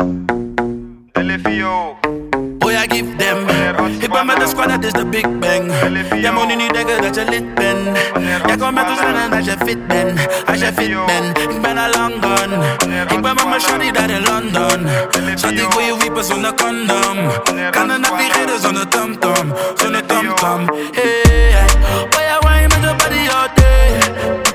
Delivio. 1.14 1.98
boy, 2.72 2.78
I 2.78 2.88
give 2.88 3.18
them. 3.18 3.48
I'm 4.12 4.30
on 4.30 4.40
the 4.40 4.48
squad, 4.48 4.70
that 4.70 4.84
is 4.84 4.94
the 4.94 5.06
big 5.06 5.28
bang. 5.40 5.68
Yeah, 6.22 6.32
money 6.32 6.56
need 6.56 6.76
a 6.76 6.84
girl 6.84 7.02
that 7.02 7.16
you 7.16 7.26
lit 7.26 7.56
pen. 7.56 7.96
Yeah, 8.22 8.58
come 8.58 8.76
to 8.76 8.84
to 8.84 9.08
and 9.08 9.34
I 9.34 9.42
should 9.42 9.60
fit 9.66 9.88
ben. 9.88 10.18
I 10.48 10.58
should 10.58 10.76
fit 10.76 10.92
ben. 11.08 11.26
Ik 11.36 11.62
ben 11.62 11.78
a 11.78 11.88
gun. 11.92 12.52
Ik 13.10 13.22
ben 13.22 13.36
met 13.36 13.48
my 13.48 13.60
shawty 13.60 13.92
daar 13.92 14.10
in 14.10 14.24
London. 14.24 14.88
Shawty 15.38 15.64
goeie 15.72 15.94
on 15.94 16.24
zonder 16.24 16.54
condom. 16.54 17.18
Kan 17.72 17.90
er 17.90 18.00
navigeren 18.00 18.60
zonder 18.62 18.88
tamtam. 18.88 19.54
Zonder 19.76 20.06
tamtam. 20.06 20.70
Hey, 20.92 21.66
boy, 22.12 22.26
I 22.34 22.40
wine 22.44 22.68
met 22.70 22.82
your 22.84 22.96
body 22.96 23.28
all 23.30 23.48
day. 23.56 24.51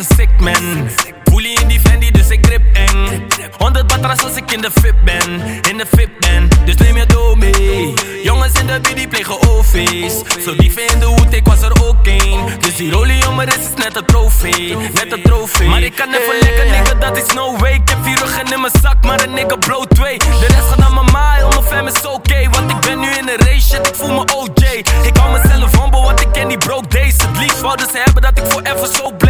Een 0.00 0.16
sick 0.16 0.40
man. 0.40 0.88
Bully 1.24 1.56
in 1.60 1.68
die 1.68 1.80
Fendi, 1.80 2.10
dus 2.10 2.28
ik 2.28 2.46
grip 2.46 2.62
eng. 2.72 3.26
100 3.58 3.86
batras 3.86 4.24
als 4.24 4.36
ik 4.36 4.52
in 4.52 4.60
de 4.60 4.70
fit 4.70 5.04
ben. 5.04 5.40
In 5.70 5.76
de 5.78 5.86
fit 5.96 6.18
ben, 6.18 6.48
dus 6.64 6.74
neem 6.74 6.96
je 6.96 7.06
doe 7.06 7.36
mee. 7.36 7.94
Jongens 8.22 8.60
in 8.60 8.66
de 8.66 8.80
B 8.80 8.94
die 8.94 9.08
plegen 9.08 9.48
OV's. 9.48 10.14
Zo 10.44 10.56
dieven 10.56 10.86
in 10.86 10.98
de 10.98 11.04
hoed, 11.04 11.34
ik 11.34 11.46
was 11.46 11.62
er 11.62 11.86
ook 11.86 12.06
een. 12.06 12.40
Dus 12.60 12.76
die 12.76 12.90
rolie 12.90 13.28
om 13.28 13.34
mijn 13.36 13.48
is 13.48 13.54
net 13.76 13.96
een 13.96 14.04
trofee. 14.04 14.76
Net 14.76 15.12
een 15.12 15.22
trofee. 15.22 15.68
Maar 15.68 15.82
ik 15.82 15.94
kan 15.94 16.08
even 16.08 16.38
lekker, 16.40 16.64
nigga, 16.64 16.94
dat 16.94 17.16
is 17.16 17.34
no 17.34 17.56
way. 17.56 17.72
Ik 17.72 17.88
heb 17.88 17.98
vier 18.02 18.18
ruggen 18.18 18.52
in 18.52 18.60
mijn 18.60 18.72
zak, 18.82 19.04
maar 19.04 19.22
een 19.22 19.34
nigga 19.34 19.56
blow 19.56 19.84
twee. 19.84 20.18
De 20.18 20.46
rest 20.48 20.68
gaat 20.68 20.78
naar 20.78 20.92
mijn 20.92 21.12
maai, 21.12 21.44
mijn 21.48 21.62
fam 21.62 21.86
is 21.86 22.06
oké. 22.06 22.48
Want 22.50 22.70
ik 22.70 22.80
ben 22.80 23.00
nu 23.00 23.08
in 23.08 23.28
een 23.28 23.46
race, 23.46 23.68
shit, 23.68 23.88
ik 23.88 23.94
voel 23.94 24.12
me 24.12 24.24
OJ. 24.34 24.64
Ik 25.02 25.16
hou 25.16 25.40
mezelf 25.40 25.80
humble, 25.80 26.00
want 26.00 26.20
ik 26.20 26.32
ken 26.32 26.48
die 26.48 26.58
broke 26.58 26.88
days. 26.88 27.16
Het 27.16 27.38
liefst 27.38 27.60
wouden 27.60 27.86
ze 27.90 28.02
hebben 28.04 28.22
dat 28.22 28.38
ik 28.38 28.44
forever 28.46 28.86
zo 28.86 29.12
bleef. 29.12 29.29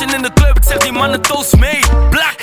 in 0.00 0.22
de 0.22 0.32
club, 0.32 0.56
ik 0.56 0.64
zeg 0.64 0.76
die 0.76 0.92
mannen 0.92 1.20
toast 1.20 1.56
mee. 1.56 1.80
Black 2.10 2.40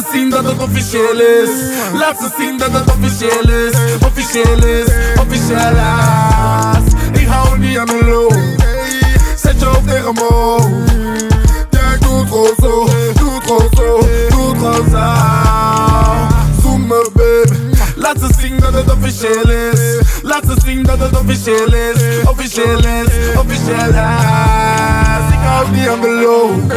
Let's 0.00 0.30
dat 0.30 0.44
the 0.44 0.62
official 0.62 1.20
is. 1.20 1.50
Laat 1.92 2.18
ze 2.18 2.28
zien 2.38 2.58
dat 2.58 2.72
het 2.72 2.92
official 2.94 3.48
is. 3.48 3.72
official. 4.06 4.64
is, 4.64 4.86
Official. 5.20 5.74
is. 6.76 7.20
Ik 7.20 7.26
hou 7.26 7.58
niet 7.58 7.78
aan 7.78 7.86
de 7.86 8.04
loop. 8.04 8.32
Zet 9.36 9.60
je 9.60 9.64
hoofd 9.64 9.86
tegen 9.86 10.14
me 10.14 10.56
op. 10.56 10.68
Jij 11.70 11.98
doet 11.98 12.28
gewoon 12.28 12.54
zo, 12.60 12.84
doet 13.14 13.42
gewoon 13.44 13.68
zo, 13.76 14.00
doet 14.28 14.58
gewoon 14.58 14.90
zo. 14.90 15.12
Zoem 16.62 16.86
baby. 16.86 17.58
Laat 17.96 18.16
ze 18.20 18.28
is. 19.72 20.22
Let's 20.22 20.64
zien 20.64 20.82
dat 20.82 20.98
het 20.98 21.18
officieel 21.20 21.74
is. 21.74 22.28
Official. 22.28 22.78
is, 22.78 23.36
officieel 23.38 23.88
is. 23.88 23.94
Ik 25.32 25.40
hou 25.42 25.70
niet 25.70 25.88
aan 25.88 26.00
de 26.00 26.10
loop. 26.10 26.72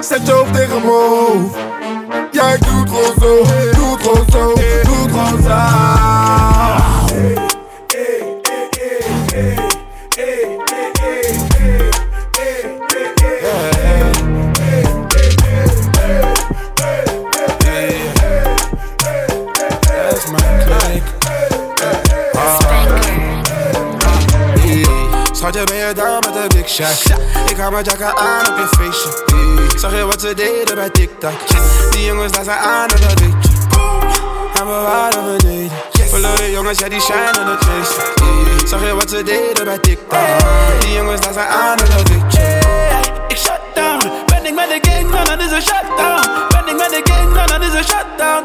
Zet 0.00 0.26
je. 0.26 1.69
gros 3.00 3.14
son, 3.14 3.44
tout 3.72 3.96
gros 3.98 4.24
son, 4.30 4.54
tout 4.84 5.06
gros 5.08 5.36
son. 5.42 5.50
Schat 25.32 25.54
je, 25.54 26.46
big 26.54 26.68
shot? 26.68 27.20
Ik 27.50 27.56
hou 27.56 27.70
mijn 27.72 27.84
jacka 27.84 28.14
aan 28.14 28.48
op 28.48 29.29
Zag 29.80 29.96
je 29.96 30.06
wat 30.06 30.20
ze 30.20 30.34
deden 30.34 30.74
bij 30.74 30.90
TikTok? 30.90 31.32
Die 31.90 32.04
jongens 32.04 32.32
daar 32.32 32.44
zijn 32.44 32.58
aan 32.58 32.88
en 32.88 33.00
dat 33.00 33.20
weet 33.20 33.34
je. 33.42 33.48
En 34.58 34.66
we 34.66 34.72
waren 34.72 35.36
beneden. 35.36 35.70
Verloren 35.90 36.50
jongens, 36.50 36.78
ja 36.78 36.88
die 36.88 37.00
shinen 37.00 37.46
het. 37.46 37.64
Hey. 37.64 38.66
Zag 38.66 38.86
je 38.86 38.94
wat 38.94 39.10
ze 39.10 39.22
deden 39.22 39.64
bij 39.64 39.78
TikTok? 39.78 40.18
Die 40.80 40.92
jongens 40.92 41.20
daar 41.20 41.32
zijn 41.32 41.48
aan 41.48 41.78
en 41.78 41.84
dat 41.84 42.08
weet 42.08 42.32
je. 42.32 42.58
Ik 43.28 43.36
shut 43.36 43.60
down. 43.74 44.10
Ben 44.26 44.46
ik 44.46 44.54
met 44.54 44.68
de 44.68 44.90
gang, 44.90 45.10
dan 45.10 45.24
dat 45.24 45.46
is 45.46 45.50
een 45.50 45.62
shutdown. 45.62 46.28
Ben 46.48 46.66
ik 46.66 46.76
met 46.76 46.90
de 46.90 47.12
gang, 47.12 47.34
dan 47.34 47.46
dat 47.46 47.60
is 47.60 47.74
een 47.74 47.84
shutdown. 47.84 48.42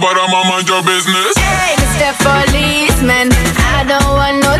But 0.00 0.16
mama 0.16 0.48
mind 0.48 0.68
your 0.68 0.82
business. 0.82 1.34
Hey, 1.38 1.74
Mr. 1.78 2.10
Policeman, 2.24 3.28
I 3.78 3.84
don't 3.86 4.10
want 4.10 4.42
no 4.42 4.58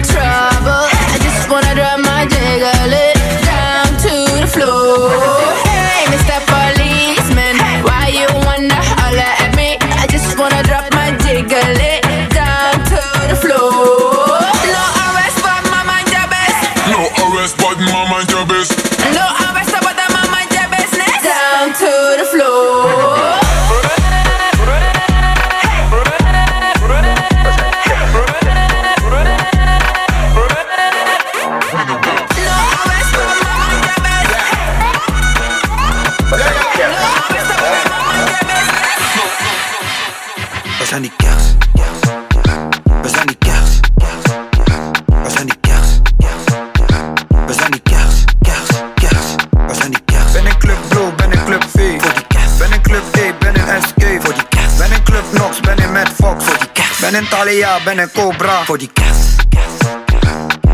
ben 57.82 57.98
in 57.98 58.10
Cobra. 58.12 58.64
Voor 58.64 58.78
die 58.78 58.90
kers. 58.92 59.36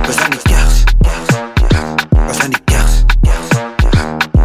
We 0.02 0.12
zijn 0.12 0.30
die 0.30 0.40
kers. 0.42 0.82
We 2.26 2.32
zijn 2.32 2.50
die 2.50 2.60
kers. 2.64 2.92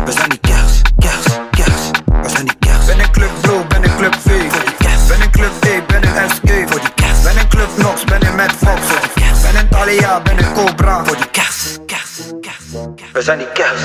We 0.06 0.12
zijn 0.12 0.30
die 0.30 0.39
kers. 0.39 0.82
Kers. 0.98 1.24
Kers. 1.52 1.89
We 2.22 2.30
zijn 2.30 2.46
die 2.46 2.56
kers. 2.60 2.86
Ben 2.86 3.00
in 3.00 3.12
Club 3.12 3.30
Blue, 3.41 3.65
ben 3.68 3.84
in 3.84 3.96
Club 3.98 4.15
V. 4.15 4.52
Voor 4.52 4.65
die 4.65 4.76
kers. 4.78 5.06
Ben 5.08 5.22
in 5.22 5.32
Club 5.32 5.52
E, 5.63 5.82
ben 5.88 6.02
in 6.02 6.30
SK. 6.30 6.70
Voor 6.70 6.80
die 6.80 6.94
kers. 6.96 7.22
Ben 7.24 7.38
in 7.38 7.48
Club 7.48 7.70
Nox, 7.78 8.04
ben 8.04 8.22
in 8.22 8.36
Mad 8.36 8.52
Fox. 8.52 8.82
Voor 8.82 9.00
die 9.00 9.24
kers. 9.24 9.41
Ben 9.41 9.62
in 9.62 9.70
Thalia, 9.70 10.22
ben 10.22 10.38
in 10.38 10.54
Cobra. 10.54 11.06
Voor 11.06 11.15
die 11.15 11.30
kers. 11.30 11.78
Kers. 11.86 12.20
Kers. 12.41 13.12
We 13.13 13.22
zijn 13.22 13.38
die 13.38 13.52
kers. 13.52 13.82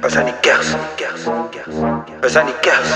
We 0.00 0.10
zijn 0.10 0.24
die 0.24 0.34
kers. 0.40 0.66
We 2.20 2.28
zijn 2.28 2.46
die 2.46 2.58
kers. 2.60 2.86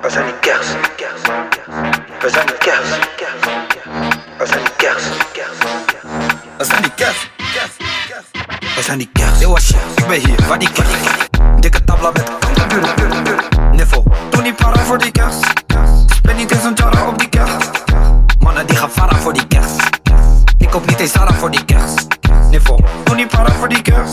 We 0.00 0.10
zijn 0.10 0.26
die 0.26 0.34
kers. 0.40 0.66
We 0.72 0.89
ik 9.40 10.06
ben 10.08 10.20
hier, 10.20 10.46
waar 10.48 10.58
die 10.58 10.72
kers? 10.72 10.88
Dikke 11.60 11.84
tabla 11.84 12.10
met 12.10 12.30
Niffel, 13.72 14.04
doe 14.30 14.42
niet 14.42 14.56
para 14.56 14.78
voor 14.84 14.98
die 14.98 15.10
kers. 15.10 15.34
Spend 16.06 16.36
niet 16.36 16.50
eens 16.50 16.64
een 16.64 16.74
jara 16.74 17.08
op 17.08 17.18
die 17.18 17.28
kers. 17.28 17.52
Mannen 18.38 18.66
die 18.66 18.76
gaan 18.76 18.90
vara 18.90 19.16
voor 19.16 19.32
die 19.32 19.46
kers. 19.46 19.72
Ik 20.58 20.70
koop 20.70 20.86
niet 20.86 21.00
eens 21.00 21.12
Zara 21.12 21.32
voor 21.32 21.50
die 21.50 21.64
kers. 21.64 21.92
Niffel, 22.50 22.80
doe 23.04 23.14
niet 23.14 23.28
para 23.28 23.52
voor 23.52 23.68
die 23.68 23.82
kers. 23.82 24.12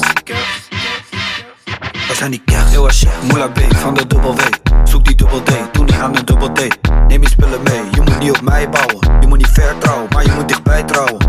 We 2.07 2.13
zijn 2.15 2.31
die 2.31 2.41
kers. 2.45 2.71
Yo, 2.71 2.89
shit, 2.89 3.09
Moula 3.27 3.47
B 3.47 3.59
van 3.75 3.93
de 3.93 4.07
dubbel 4.07 4.35
W. 4.35 4.39
Zoek 4.83 5.05
die 5.05 5.15
dubbel 5.15 5.43
D, 5.43 5.51
doe 5.71 5.85
niet 5.85 5.95
aan 5.95 6.15
een 6.15 6.25
dubbel 6.25 6.51
D. 6.51 6.59
Neem 7.07 7.21
je 7.21 7.29
spullen 7.29 7.63
mee, 7.63 7.81
je 7.91 8.01
moet 8.01 8.19
niet 8.19 8.31
op 8.31 8.41
mij 8.41 8.69
bouwen. 8.69 9.19
Je 9.21 9.27
moet 9.27 9.37
niet 9.37 9.51
ver 9.51 9.77
trouwen, 9.77 10.07
maar 10.09 10.23
je 10.23 10.31
moet 10.31 10.47
dichtbij 10.47 10.83
trouwen 10.83 11.26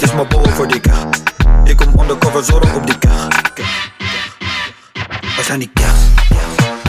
dit 0.00 0.08
is 0.08 0.14
mijn 0.14 0.28
bol 0.28 0.44
voor 0.44 0.68
die 0.68 0.80
dikke. 0.80 1.08
Ik 1.64 1.76
kom 1.76 2.00
undercover 2.00 2.44
zorg 2.44 2.74
op 2.74 2.86
die 2.86 2.98
kaart. 2.98 3.60
Waar 5.36 5.44
zijn 5.44 5.58
die 5.58 5.70
kaart. 5.72 6.79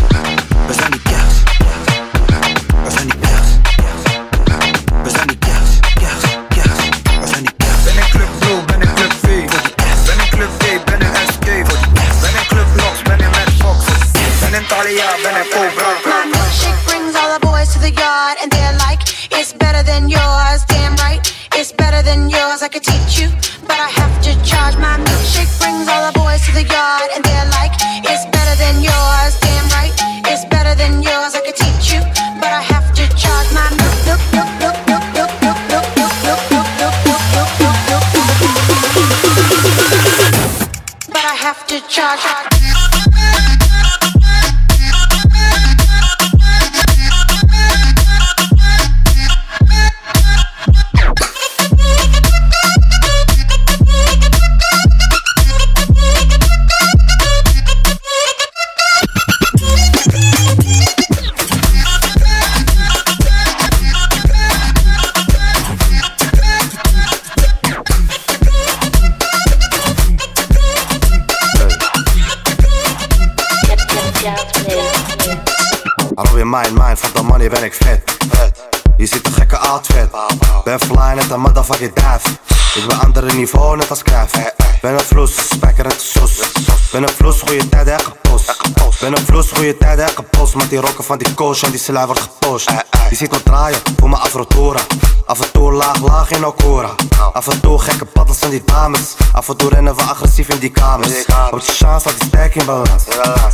Ben 86.91 87.04
een 87.04 87.10
vloes, 87.10 87.41
goede 87.41 87.69
tijd 87.69 87.88
en 87.88 87.99
gepost. 87.99 88.62
Ben 88.99 89.17
een 89.17 89.25
vloes, 89.25 89.51
goede 89.51 89.77
tijd 89.77 89.99
en 89.99 90.10
gepost. 90.10 90.56
Met 90.56 90.69
die 90.69 90.80
rokken 90.80 91.04
van 91.04 91.17
die 91.17 91.34
coach 91.34 91.62
en 91.62 91.71
die 91.71 91.80
slij 91.80 92.06
wordt 92.06 92.21
gepost. 92.21 92.71
Je 93.10 93.15
ziet 93.15 93.32
me 93.32 93.43
draaien 93.43 93.80
voor 93.97 94.10
mijn 94.10 94.21
afrotora. 94.21 94.80
Af 95.25 95.39
en 95.39 95.51
toe 95.51 95.71
laag, 95.71 96.01
laag 96.01 96.32
in 96.32 96.45
Okora. 96.45 96.89
Af 97.34 97.47
en 97.47 97.62
toe 97.62 97.80
gekke 97.80 98.06
paddels 98.06 98.38
van 98.38 98.49
die 98.49 98.63
dames. 98.65 99.15
Af 99.34 99.49
en 99.49 99.58
toe 99.58 99.69
rennen 99.69 99.95
we 99.95 100.01
agressief 100.01 100.47
in 100.49 100.60
die 100.60 100.69
kamers. 100.69 101.25
Op 101.51 101.65
de 101.65 101.71
chance 101.71 102.08
dat 102.08 102.19
die 102.19 102.27
sterk 102.27 102.56
in 102.56 102.65
balans. 102.65 103.06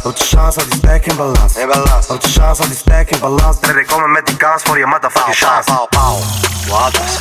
Op 0.04 0.18
de 0.18 0.24
chance 0.24 0.60
dat 0.60 0.70
die 0.72 0.78
sterk 0.78 1.06
in 1.06 1.16
balans. 1.16 1.54
Op 2.10 2.22
de 2.22 2.30
chance 2.30 2.62
dat 2.62 2.70
die 2.70 2.78
sterk 2.78 3.12
in 3.12 3.20
balans. 3.20 3.60
Derde 3.60 3.86
komen 3.86 4.12
met 4.12 4.26
die 4.26 4.38
kans 4.38 4.64
voor 4.64 4.78
je 4.78 4.86
motherfucking 4.86 5.36
chance. 5.36 5.72
Pauw, 5.72 5.88
pauw, 5.90 6.18
Wat 6.70 6.94
is? 6.94 7.18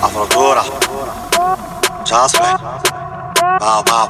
Afrodora. 0.00 0.62
Chance 2.04 2.38
Bow, 3.58 3.82
bow, 3.82 4.08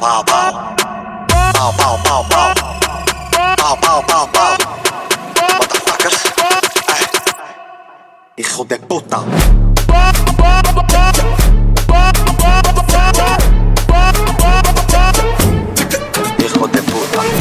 Hijo 8.36 8.64
de 8.64 8.78
puta. 8.78 9.20
Hijo 16.38 16.68
de 16.68 16.82
puta. 16.82 17.39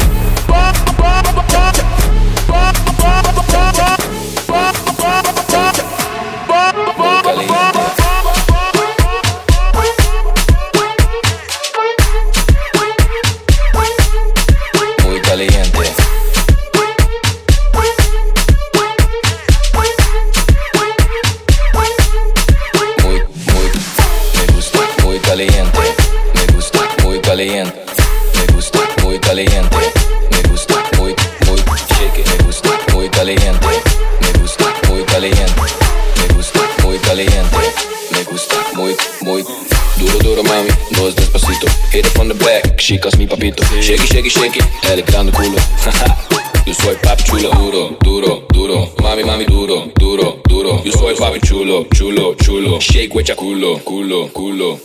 Duro, 39.98 40.18
duro, 40.18 40.42
mami. 40.42 40.70
Dos 40.90 41.14
despacito. 41.14 41.66
Hit 41.92 42.06
it 42.06 42.12
from 42.12 42.28
the 42.28 42.34
back, 42.34 42.76
chicas 42.76 43.16
mi 43.16 43.26
papito. 43.26 43.62
Shake 43.80 44.02
it, 44.02 44.08
shake 44.08 44.26
it, 44.26 44.32
shake 44.32 44.56
it. 44.56 44.64
El 44.90 45.02
grande 45.02 45.32
culo. 45.32 45.58
Yo 46.66 46.74
soy 46.74 46.96
papi 46.96 47.22
chulo, 47.24 47.50
duro, 47.50 47.96
duro, 48.02 48.46
duro. 48.52 48.92
Mami, 49.02 49.24
mami, 49.24 49.44
duro, 49.44 49.90
duro, 49.98 50.40
duro. 50.48 50.82
Yo 50.84 50.92
soy 50.92 51.14
papi 51.14 51.40
chulo, 51.40 51.86
chulo, 51.94 52.34
chulo. 52.34 52.78
Shake 52.80 53.14
with 53.14 53.30
culo, 53.36 53.78
culo, 53.84 54.28
culo. 54.32 54.78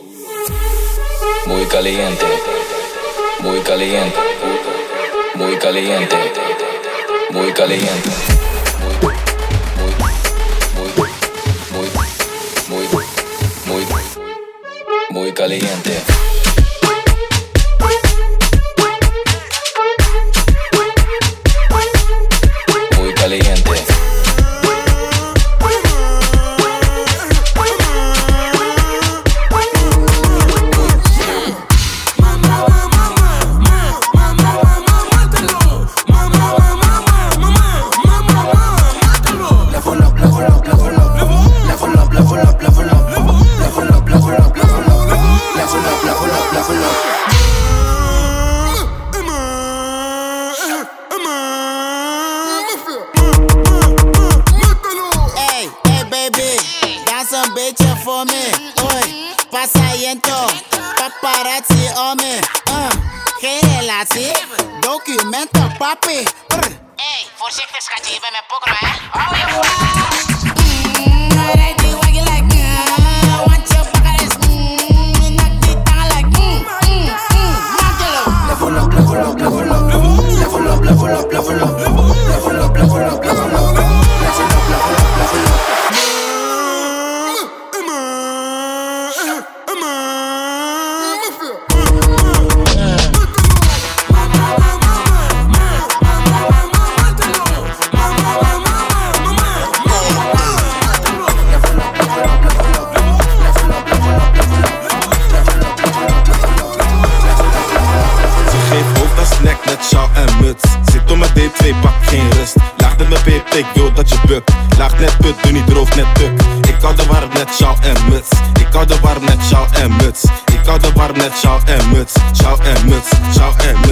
Muy 1.47 1.65
caliente, 1.65 2.25
muy 3.39 3.60
caliente, 3.60 4.17
muy 5.36 5.58
caliente, 5.58 6.15
muy 7.31 7.51
caliente. 7.51 8.35
Caliente. 15.45 16.24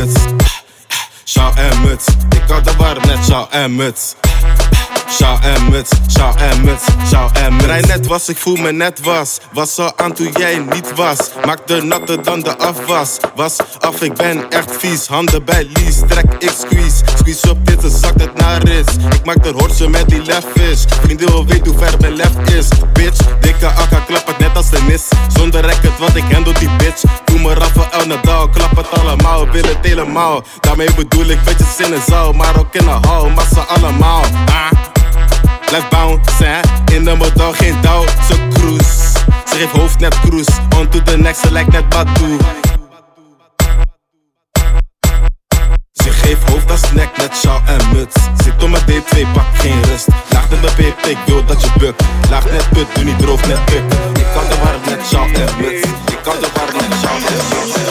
Muts. 0.05 0.21
Sjaal 1.23 1.51
en 1.55 1.81
muts. 1.81 2.05
Ik 2.29 2.43
hou 2.47 2.63
de 2.63 2.73
warm 2.77 3.07
net 3.07 3.25
sjaal 3.25 3.47
en 3.51 3.75
muts. 3.75 4.15
Sjaal 5.09 5.39
en 5.41 5.69
muts, 5.69 5.89
sjaal 6.07 6.35
en 6.35 6.63
muts, 6.63 6.83
sjaal 7.07 7.29
en 7.33 7.53
muts. 7.53 7.65
Rij 7.65 7.81
net 7.81 8.07
was, 8.07 8.29
ik 8.29 8.37
voel 8.37 8.55
me 8.55 8.71
net 8.71 8.99
was. 9.01 9.37
Was 9.51 9.79
al 9.79 9.97
aan 9.97 10.13
toen 10.13 10.31
jij 10.33 10.57
niet 10.57 10.95
was. 10.95 11.17
Maak 11.45 11.67
de 11.67 11.81
natte 11.81 12.21
dan 12.21 12.39
de 12.39 12.57
afwas. 12.57 13.17
Was 13.35 13.55
af, 13.79 14.01
ik 14.01 14.13
ben 14.13 14.49
echt 14.49 14.71
vies. 14.77 15.07
Handen 15.07 15.45
bij 15.45 15.69
Lies, 15.73 15.99
trek 16.07 16.33
ik 16.39 16.51
squeeze. 16.59 17.03
Squeeze 17.17 17.49
op 17.49 17.67
dit, 17.67 17.91
zakt 18.01 18.21
het 18.21 18.33
naar 18.33 18.67
is. 18.67 18.85
Ik 19.13 19.25
maak 19.25 19.43
de 19.43 19.51
horse 19.57 19.89
met 19.89 20.09
die 20.09 20.23
lef 20.23 20.45
is. 20.55 20.85
Vriendin 21.01 21.27
wil 21.27 21.45
weten 21.45 21.71
hoe 21.71 21.85
ver 21.85 21.99
mijn 21.99 22.15
left 22.15 22.53
is. 22.53 22.67
Bitch, 22.93 23.19
dikke 23.39 23.67
akka, 23.67 23.99
klap 24.07 24.27
het 24.27 24.39
net 24.39 24.55
als 24.55 24.71
een 24.71 24.85
nis. 24.85 25.07
Zonder 25.37 25.61
record, 25.61 25.99
want 25.99 26.15
ik 26.15 26.23
handle 26.31 26.53
die 26.53 26.69
bitch. 26.77 27.03
Doe 27.33 27.41
me 27.41 27.53
Rafael 27.53 28.05
Nadal, 28.05 28.49
klap 28.49 28.77
het 28.77 28.99
allemaal, 28.99 29.49
wil 29.49 29.63
het 29.63 29.77
helemaal. 29.81 30.43
Daarmee 30.59 30.93
bedoel 30.93 31.25
ik 31.25 31.43
bitches 31.43 31.85
in 31.85 31.93
een 31.93 32.01
zaal, 32.07 32.33
maar 32.33 32.59
ook 32.59 32.73
in 32.73 32.87
een 32.87 33.05
hal. 33.05 33.29
Massa 33.29 33.61
allemaal. 33.61 34.21
Ah. 34.45 34.71
Blijf 35.65 35.87
bouncen, 35.89 36.61
in 36.91 37.03
de 37.03 37.15
motor 37.15 37.55
geen 37.55 37.81
douw, 37.81 38.05
ze 38.27 38.47
cruise. 38.53 39.19
Ze 39.45 39.55
geeft 39.55 39.71
hoofd 39.71 39.99
net 39.99 40.19
cruise, 40.19 40.51
on 40.77 40.87
to 40.87 41.03
the 41.03 41.17
next, 41.17 41.41
ze 41.41 41.51
lijkt 41.51 41.71
net 41.71 41.89
Batu. 41.89 42.37
Ze 46.23 46.29
geeft 46.29 46.49
hoofd 46.49 46.71
als 46.71 46.91
nek 46.93 47.17
met 47.17 47.35
sjaal 47.35 47.61
en 47.65 47.89
muts. 47.93 48.15
Zit 48.43 48.63
op 48.63 48.69
mijn 48.69 48.83
D2, 48.83 49.31
pak 49.33 49.45
geen 49.53 49.83
rust. 49.83 50.07
Laag 50.29 50.49
net 50.49 50.61
mijn 50.61 50.75
peep, 50.75 51.05
ik 51.05 51.47
dat 51.47 51.61
je 51.61 51.69
bukt. 51.77 52.03
Laag 52.29 52.51
net 52.51 52.69
put, 52.69 52.95
doe 52.95 53.03
niet 53.03 53.19
droog 53.19 53.47
net 53.47 53.65
puk. 53.65 53.83
Ik 54.13 54.27
kan 54.33 54.47
de 54.49 54.55
warm 54.63 54.81
net 54.85 55.07
sjaal 55.07 55.25
en 55.25 55.61
muts. 55.61 55.87
Ik 56.11 56.19
kan 56.23 56.35
de 56.39 56.47
warm 56.53 56.73
net 56.73 56.99
sjaal 56.99 57.15
en 57.15 57.45
muts. 57.49 57.82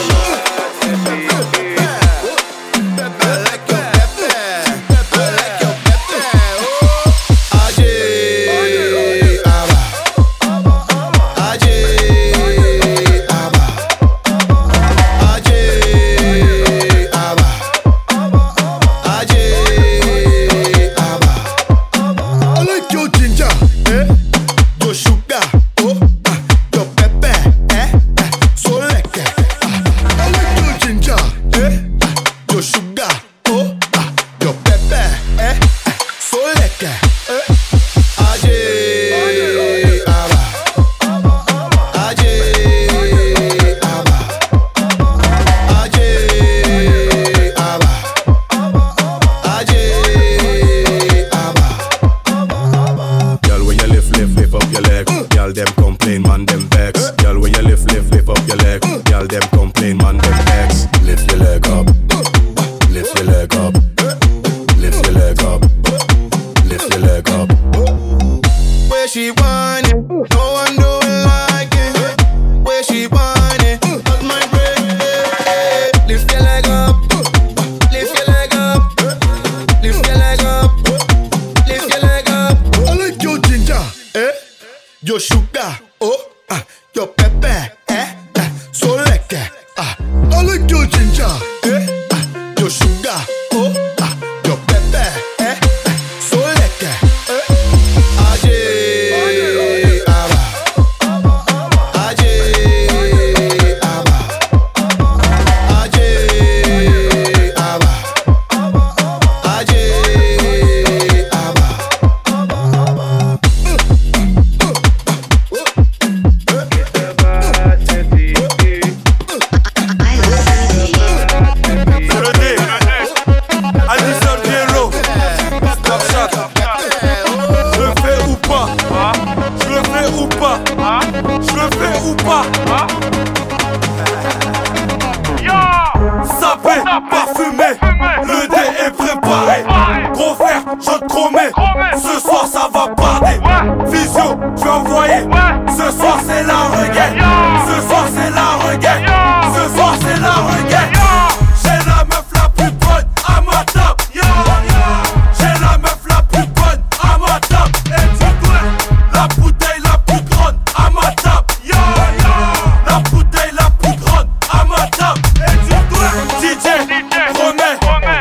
Them 55.53 55.67
complain, 55.75 56.22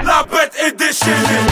la 0.04 0.22
bête 0.24 0.52
est 0.66 0.76
déchirée. 0.76 1.51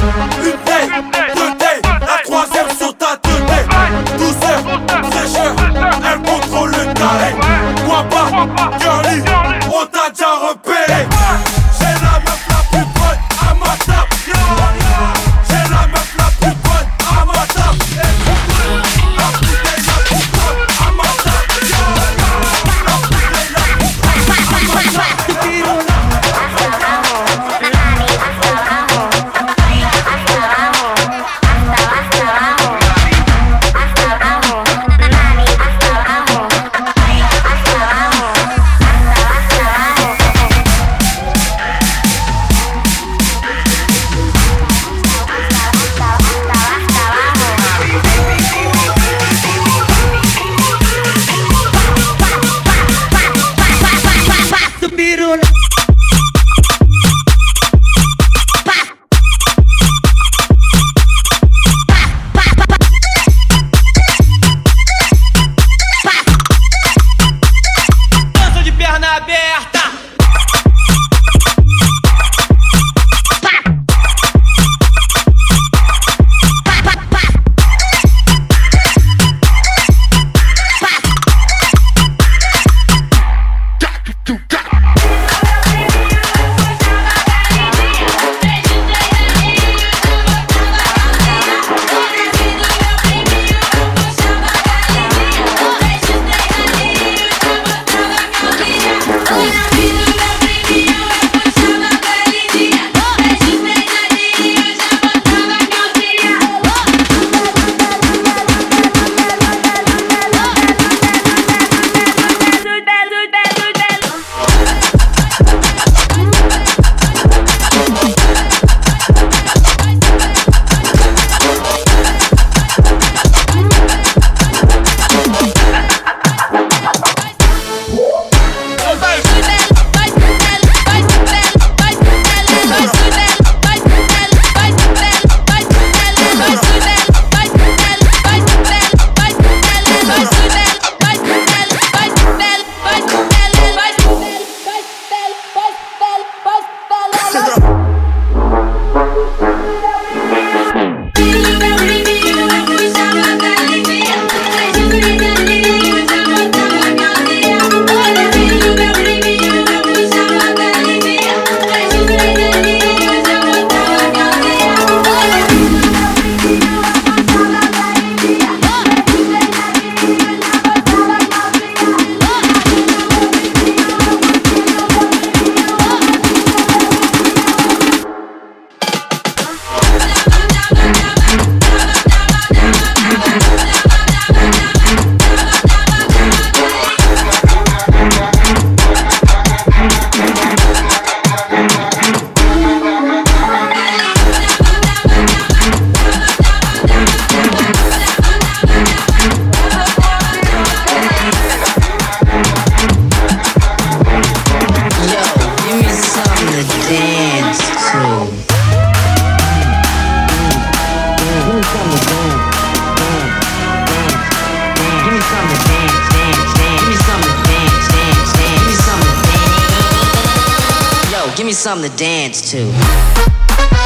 Bye. 223.01 223.80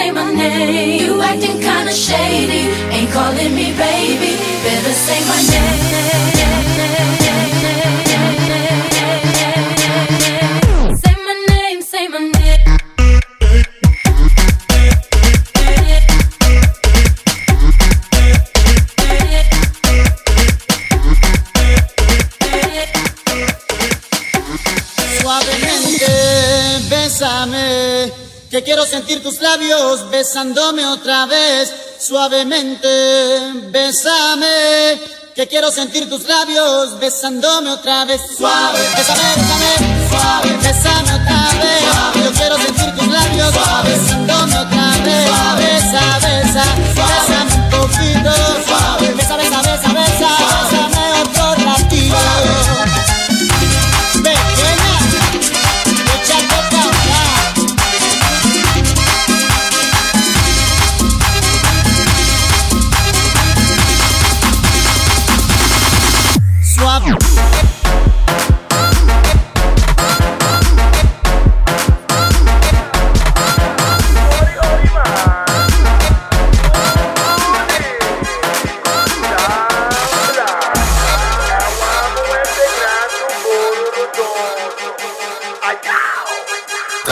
Say 0.00 0.10
my 0.12 0.32
name. 0.32 1.00
You 1.00 1.20
acting 1.20 1.60
kinda 1.60 1.92
shady, 1.92 2.62
ain't 2.96 3.10
calling 3.12 3.54
me 3.54 3.66
baby. 3.86 4.32
Better 4.64 4.94
say 5.06 5.20
my 5.32 5.40
name. 5.52 5.89
Labios 29.90 30.10
besándome 30.10 30.86
otra 30.86 31.26
vez. 31.26 31.72
Suavemente, 31.98 32.88
bésame, 33.70 34.98
que 35.34 35.46
quiero 35.46 35.70
sentir 35.70 36.08
tus 36.08 36.24
labios 36.24 36.98
besándome 36.98 37.70
otra 37.70 38.04
vez. 38.04 38.20
Suave, 38.36 38.78
bésame, 38.96 39.22
bésame, 39.36 40.08
suave, 40.08 40.58
bésame 40.62 41.12
otra 41.14 41.48
vez. 41.60 42.24
Yo 42.24 42.32
quiero 42.32 42.56
sentir 42.56 42.96
tus 42.96 43.08
labios 43.08 43.54
besándome 43.84 44.58
otra 44.58 44.90
vez. 45.04 45.30
Besa, 45.58 46.18
besa, 46.22 46.64
bésame 46.94 47.54
un 47.54 47.70
poquito. 47.70 48.69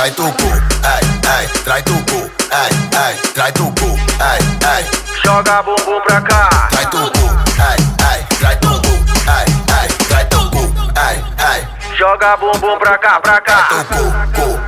trai 0.09 0.17
tu 0.17 0.43
cu, 0.43 0.49
ai, 0.83 1.03
ai, 1.37 1.47
trai 1.65 1.83
tu 1.83 1.93
cu, 1.93 2.31
ai, 2.51 2.71
ai, 3.05 3.15
trai 3.35 3.53
tu 3.53 3.73
cu, 3.81 3.99
ai, 4.21 4.39
ai. 4.75 4.85
Joga 5.25 5.63
bumbum 5.65 6.01
pra 6.07 6.21
cá. 6.21 6.69
Trai 6.71 6.85
tu 6.91 6.97
cu, 6.97 7.27
ai, 7.69 7.77
ai, 8.11 8.27
trai 8.41 8.57
tu 8.61 8.69
cu, 8.69 8.93
ai, 9.27 9.45
ai, 9.81 9.89
trai 10.09 10.27
tu 10.31 10.49
cu, 10.51 10.73
ai, 11.07 11.25
ai. 11.51 11.61
Joga 11.99 12.37
bumbum 12.41 12.79
pra 12.79 12.97
cá, 12.97 13.21
pra 13.23 13.41
cá. 13.41 13.67
Trai 13.69 13.85
tu 13.85 13.95
cu, 13.95 14.41
cu. 14.41 14.68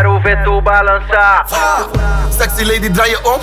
Quero 0.00 0.20
ver 0.22 0.42
tu 0.44 0.60
balançar. 0.62 1.46
Sexy 2.38 2.64
lady, 2.64 2.90
draai 2.90 3.10
je 3.10 3.18
om. 3.24 3.40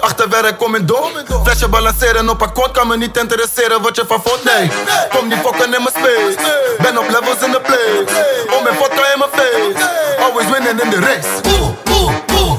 Achterwerk, 0.00 0.58
kom 0.58 0.74
in 0.74 0.86
door. 0.86 1.10
Flesje 1.42 1.68
balanceren 1.68 2.28
op 2.28 2.42
akkoord 2.42 2.70
kan 2.70 2.86
me 2.86 2.96
niet 2.96 3.16
interesseren 3.16 3.82
wat 3.82 3.96
je 3.96 4.04
van 4.06 4.22
vond. 4.24 4.44
Nee, 4.44 4.70
kom 5.08 5.28
niet 5.28 5.38
fokken 5.38 5.74
in 5.74 5.82
mijn 5.82 5.94
space. 5.98 6.36
Ben 6.82 6.98
op 6.98 7.08
levels 7.08 7.40
in 7.46 7.52
the 7.52 7.60
place. 7.60 8.24
Om 8.56 8.62
mijn 8.62 8.76
vodka 8.76 9.12
in 9.12 9.18
mijn 9.18 9.30
face. 9.30 9.88
Always 10.24 10.48
winning 10.50 10.82
in 10.82 10.90
the 10.90 11.00
race. 11.00 11.28
Oeh. 11.60 12.12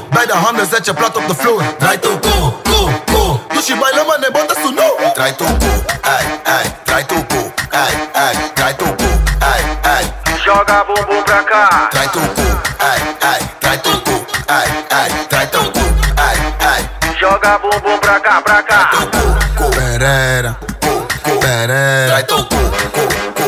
Beide 0.10 0.34
handen 0.34 0.68
zet 0.72 0.86
je 0.86 0.94
plat 0.94 1.16
op 1.18 1.28
de 1.28 1.36
vloer. 1.36 1.62
Draai 1.78 2.00
toe, 2.00 2.20
cool, 2.20 2.60
cool, 2.64 2.90
cool. 3.06 3.40
Doe 3.48 3.62
je 3.66 3.76
baila 3.80 4.04
man, 4.04 4.20
nee, 4.20 4.32
bota 4.32 4.54
su 4.54 4.74
no. 4.74 5.12
Draai 5.14 5.36
toe, 5.36 5.48
cool, 5.48 5.84
ei, 6.02 6.26
ei. 6.44 6.72
Draai 6.84 7.06
toe, 7.06 7.26
cool, 7.28 7.52
ei, 7.70 8.10
ei. 8.14 8.52
Draai 8.54 8.76
toe, 8.76 8.96
cool, 8.96 9.20
ei, 9.40 9.64
ei. 9.82 10.19
Joga 10.46 10.86
bumbum 10.88 11.24
pra 11.24 11.44
cá. 11.44 11.90
Trai 11.92 12.08
teu 12.08 12.22
cu, 12.22 12.62
ai, 12.80 13.02
ai. 13.32 13.42
Trai 13.60 13.78
teu 13.78 13.94
cu, 14.06 14.26
ai, 14.48 14.68
ai. 14.90 15.28
Trai 15.28 15.48
teu 15.48 15.62
cu, 15.72 15.80
ai, 16.16 16.38
ai. 16.72 16.90
Joga 17.20 17.60
bumbum 17.62 18.00
pra 18.00 18.20
cá, 18.20 18.42
pra 18.42 18.62
cá. 18.64 18.90
Trai 18.92 19.08
teu 19.08 19.38
cu, 19.58 19.64
cu. 19.64 19.70
perera, 19.76 20.58
cu, 20.82 21.08
cu. 21.24 21.40
Trai 21.40 22.24
teu 22.24 22.38
cu, 22.38 22.56
cu. 22.94 23.39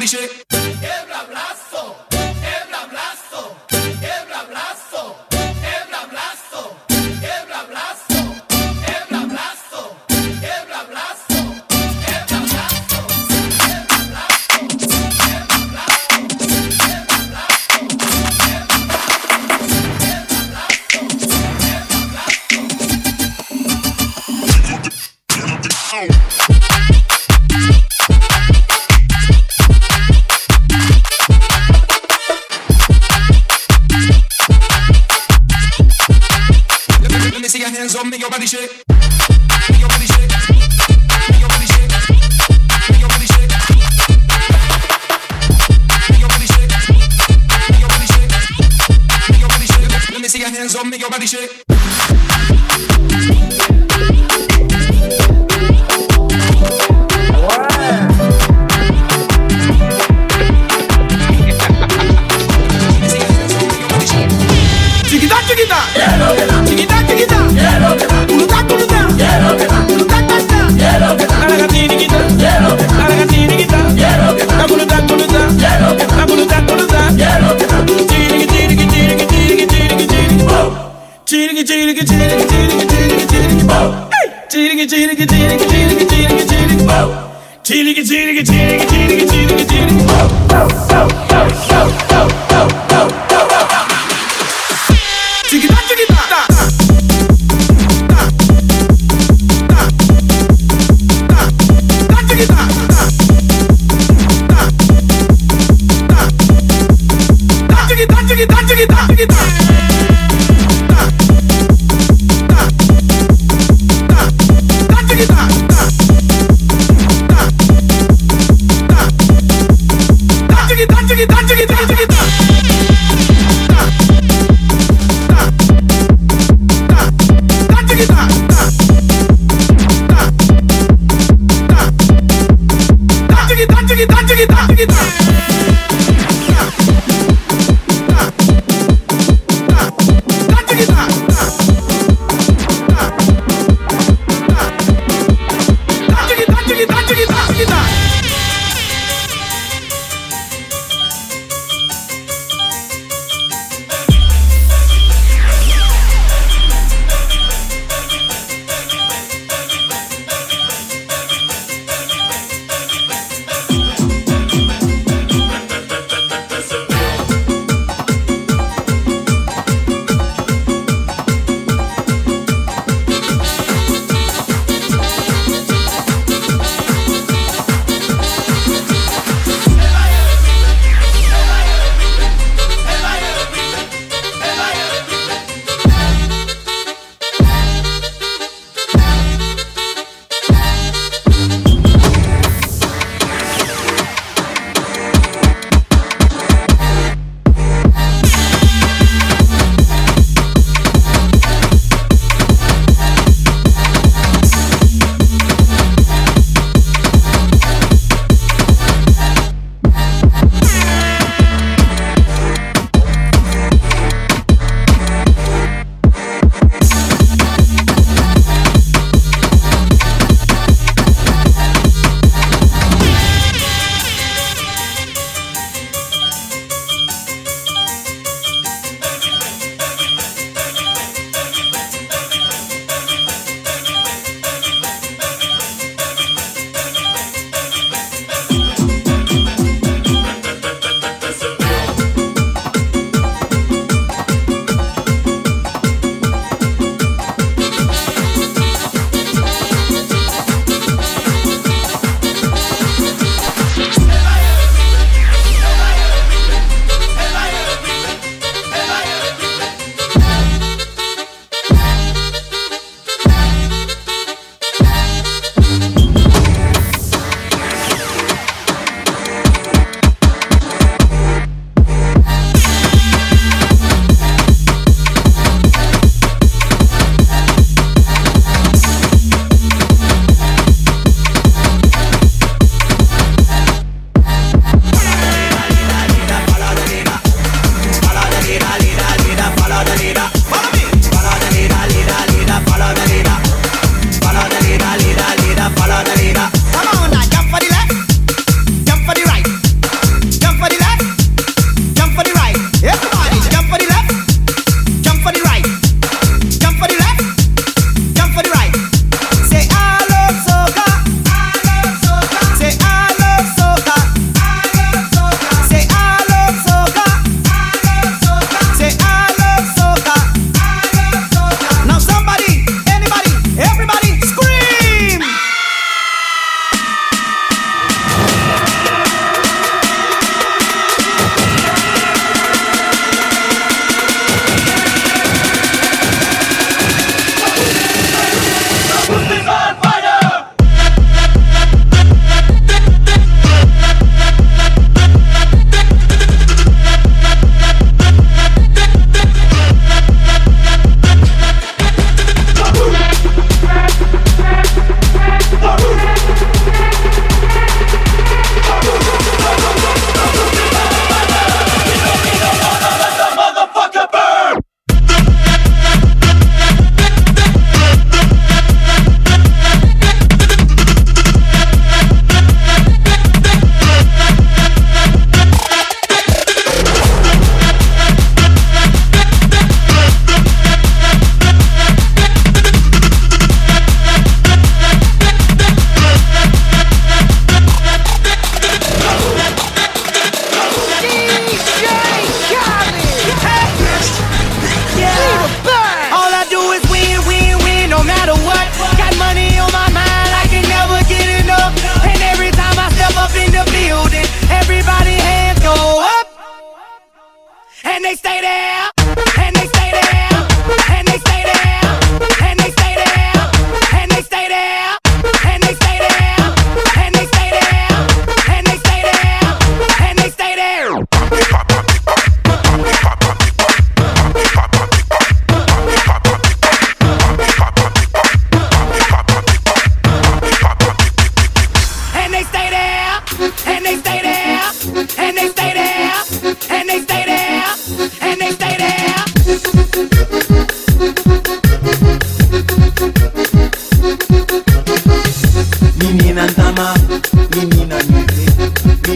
Body 0.00 0.06
shake. 0.06 0.49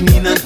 feminine 0.07 0.27
and 0.27 0.44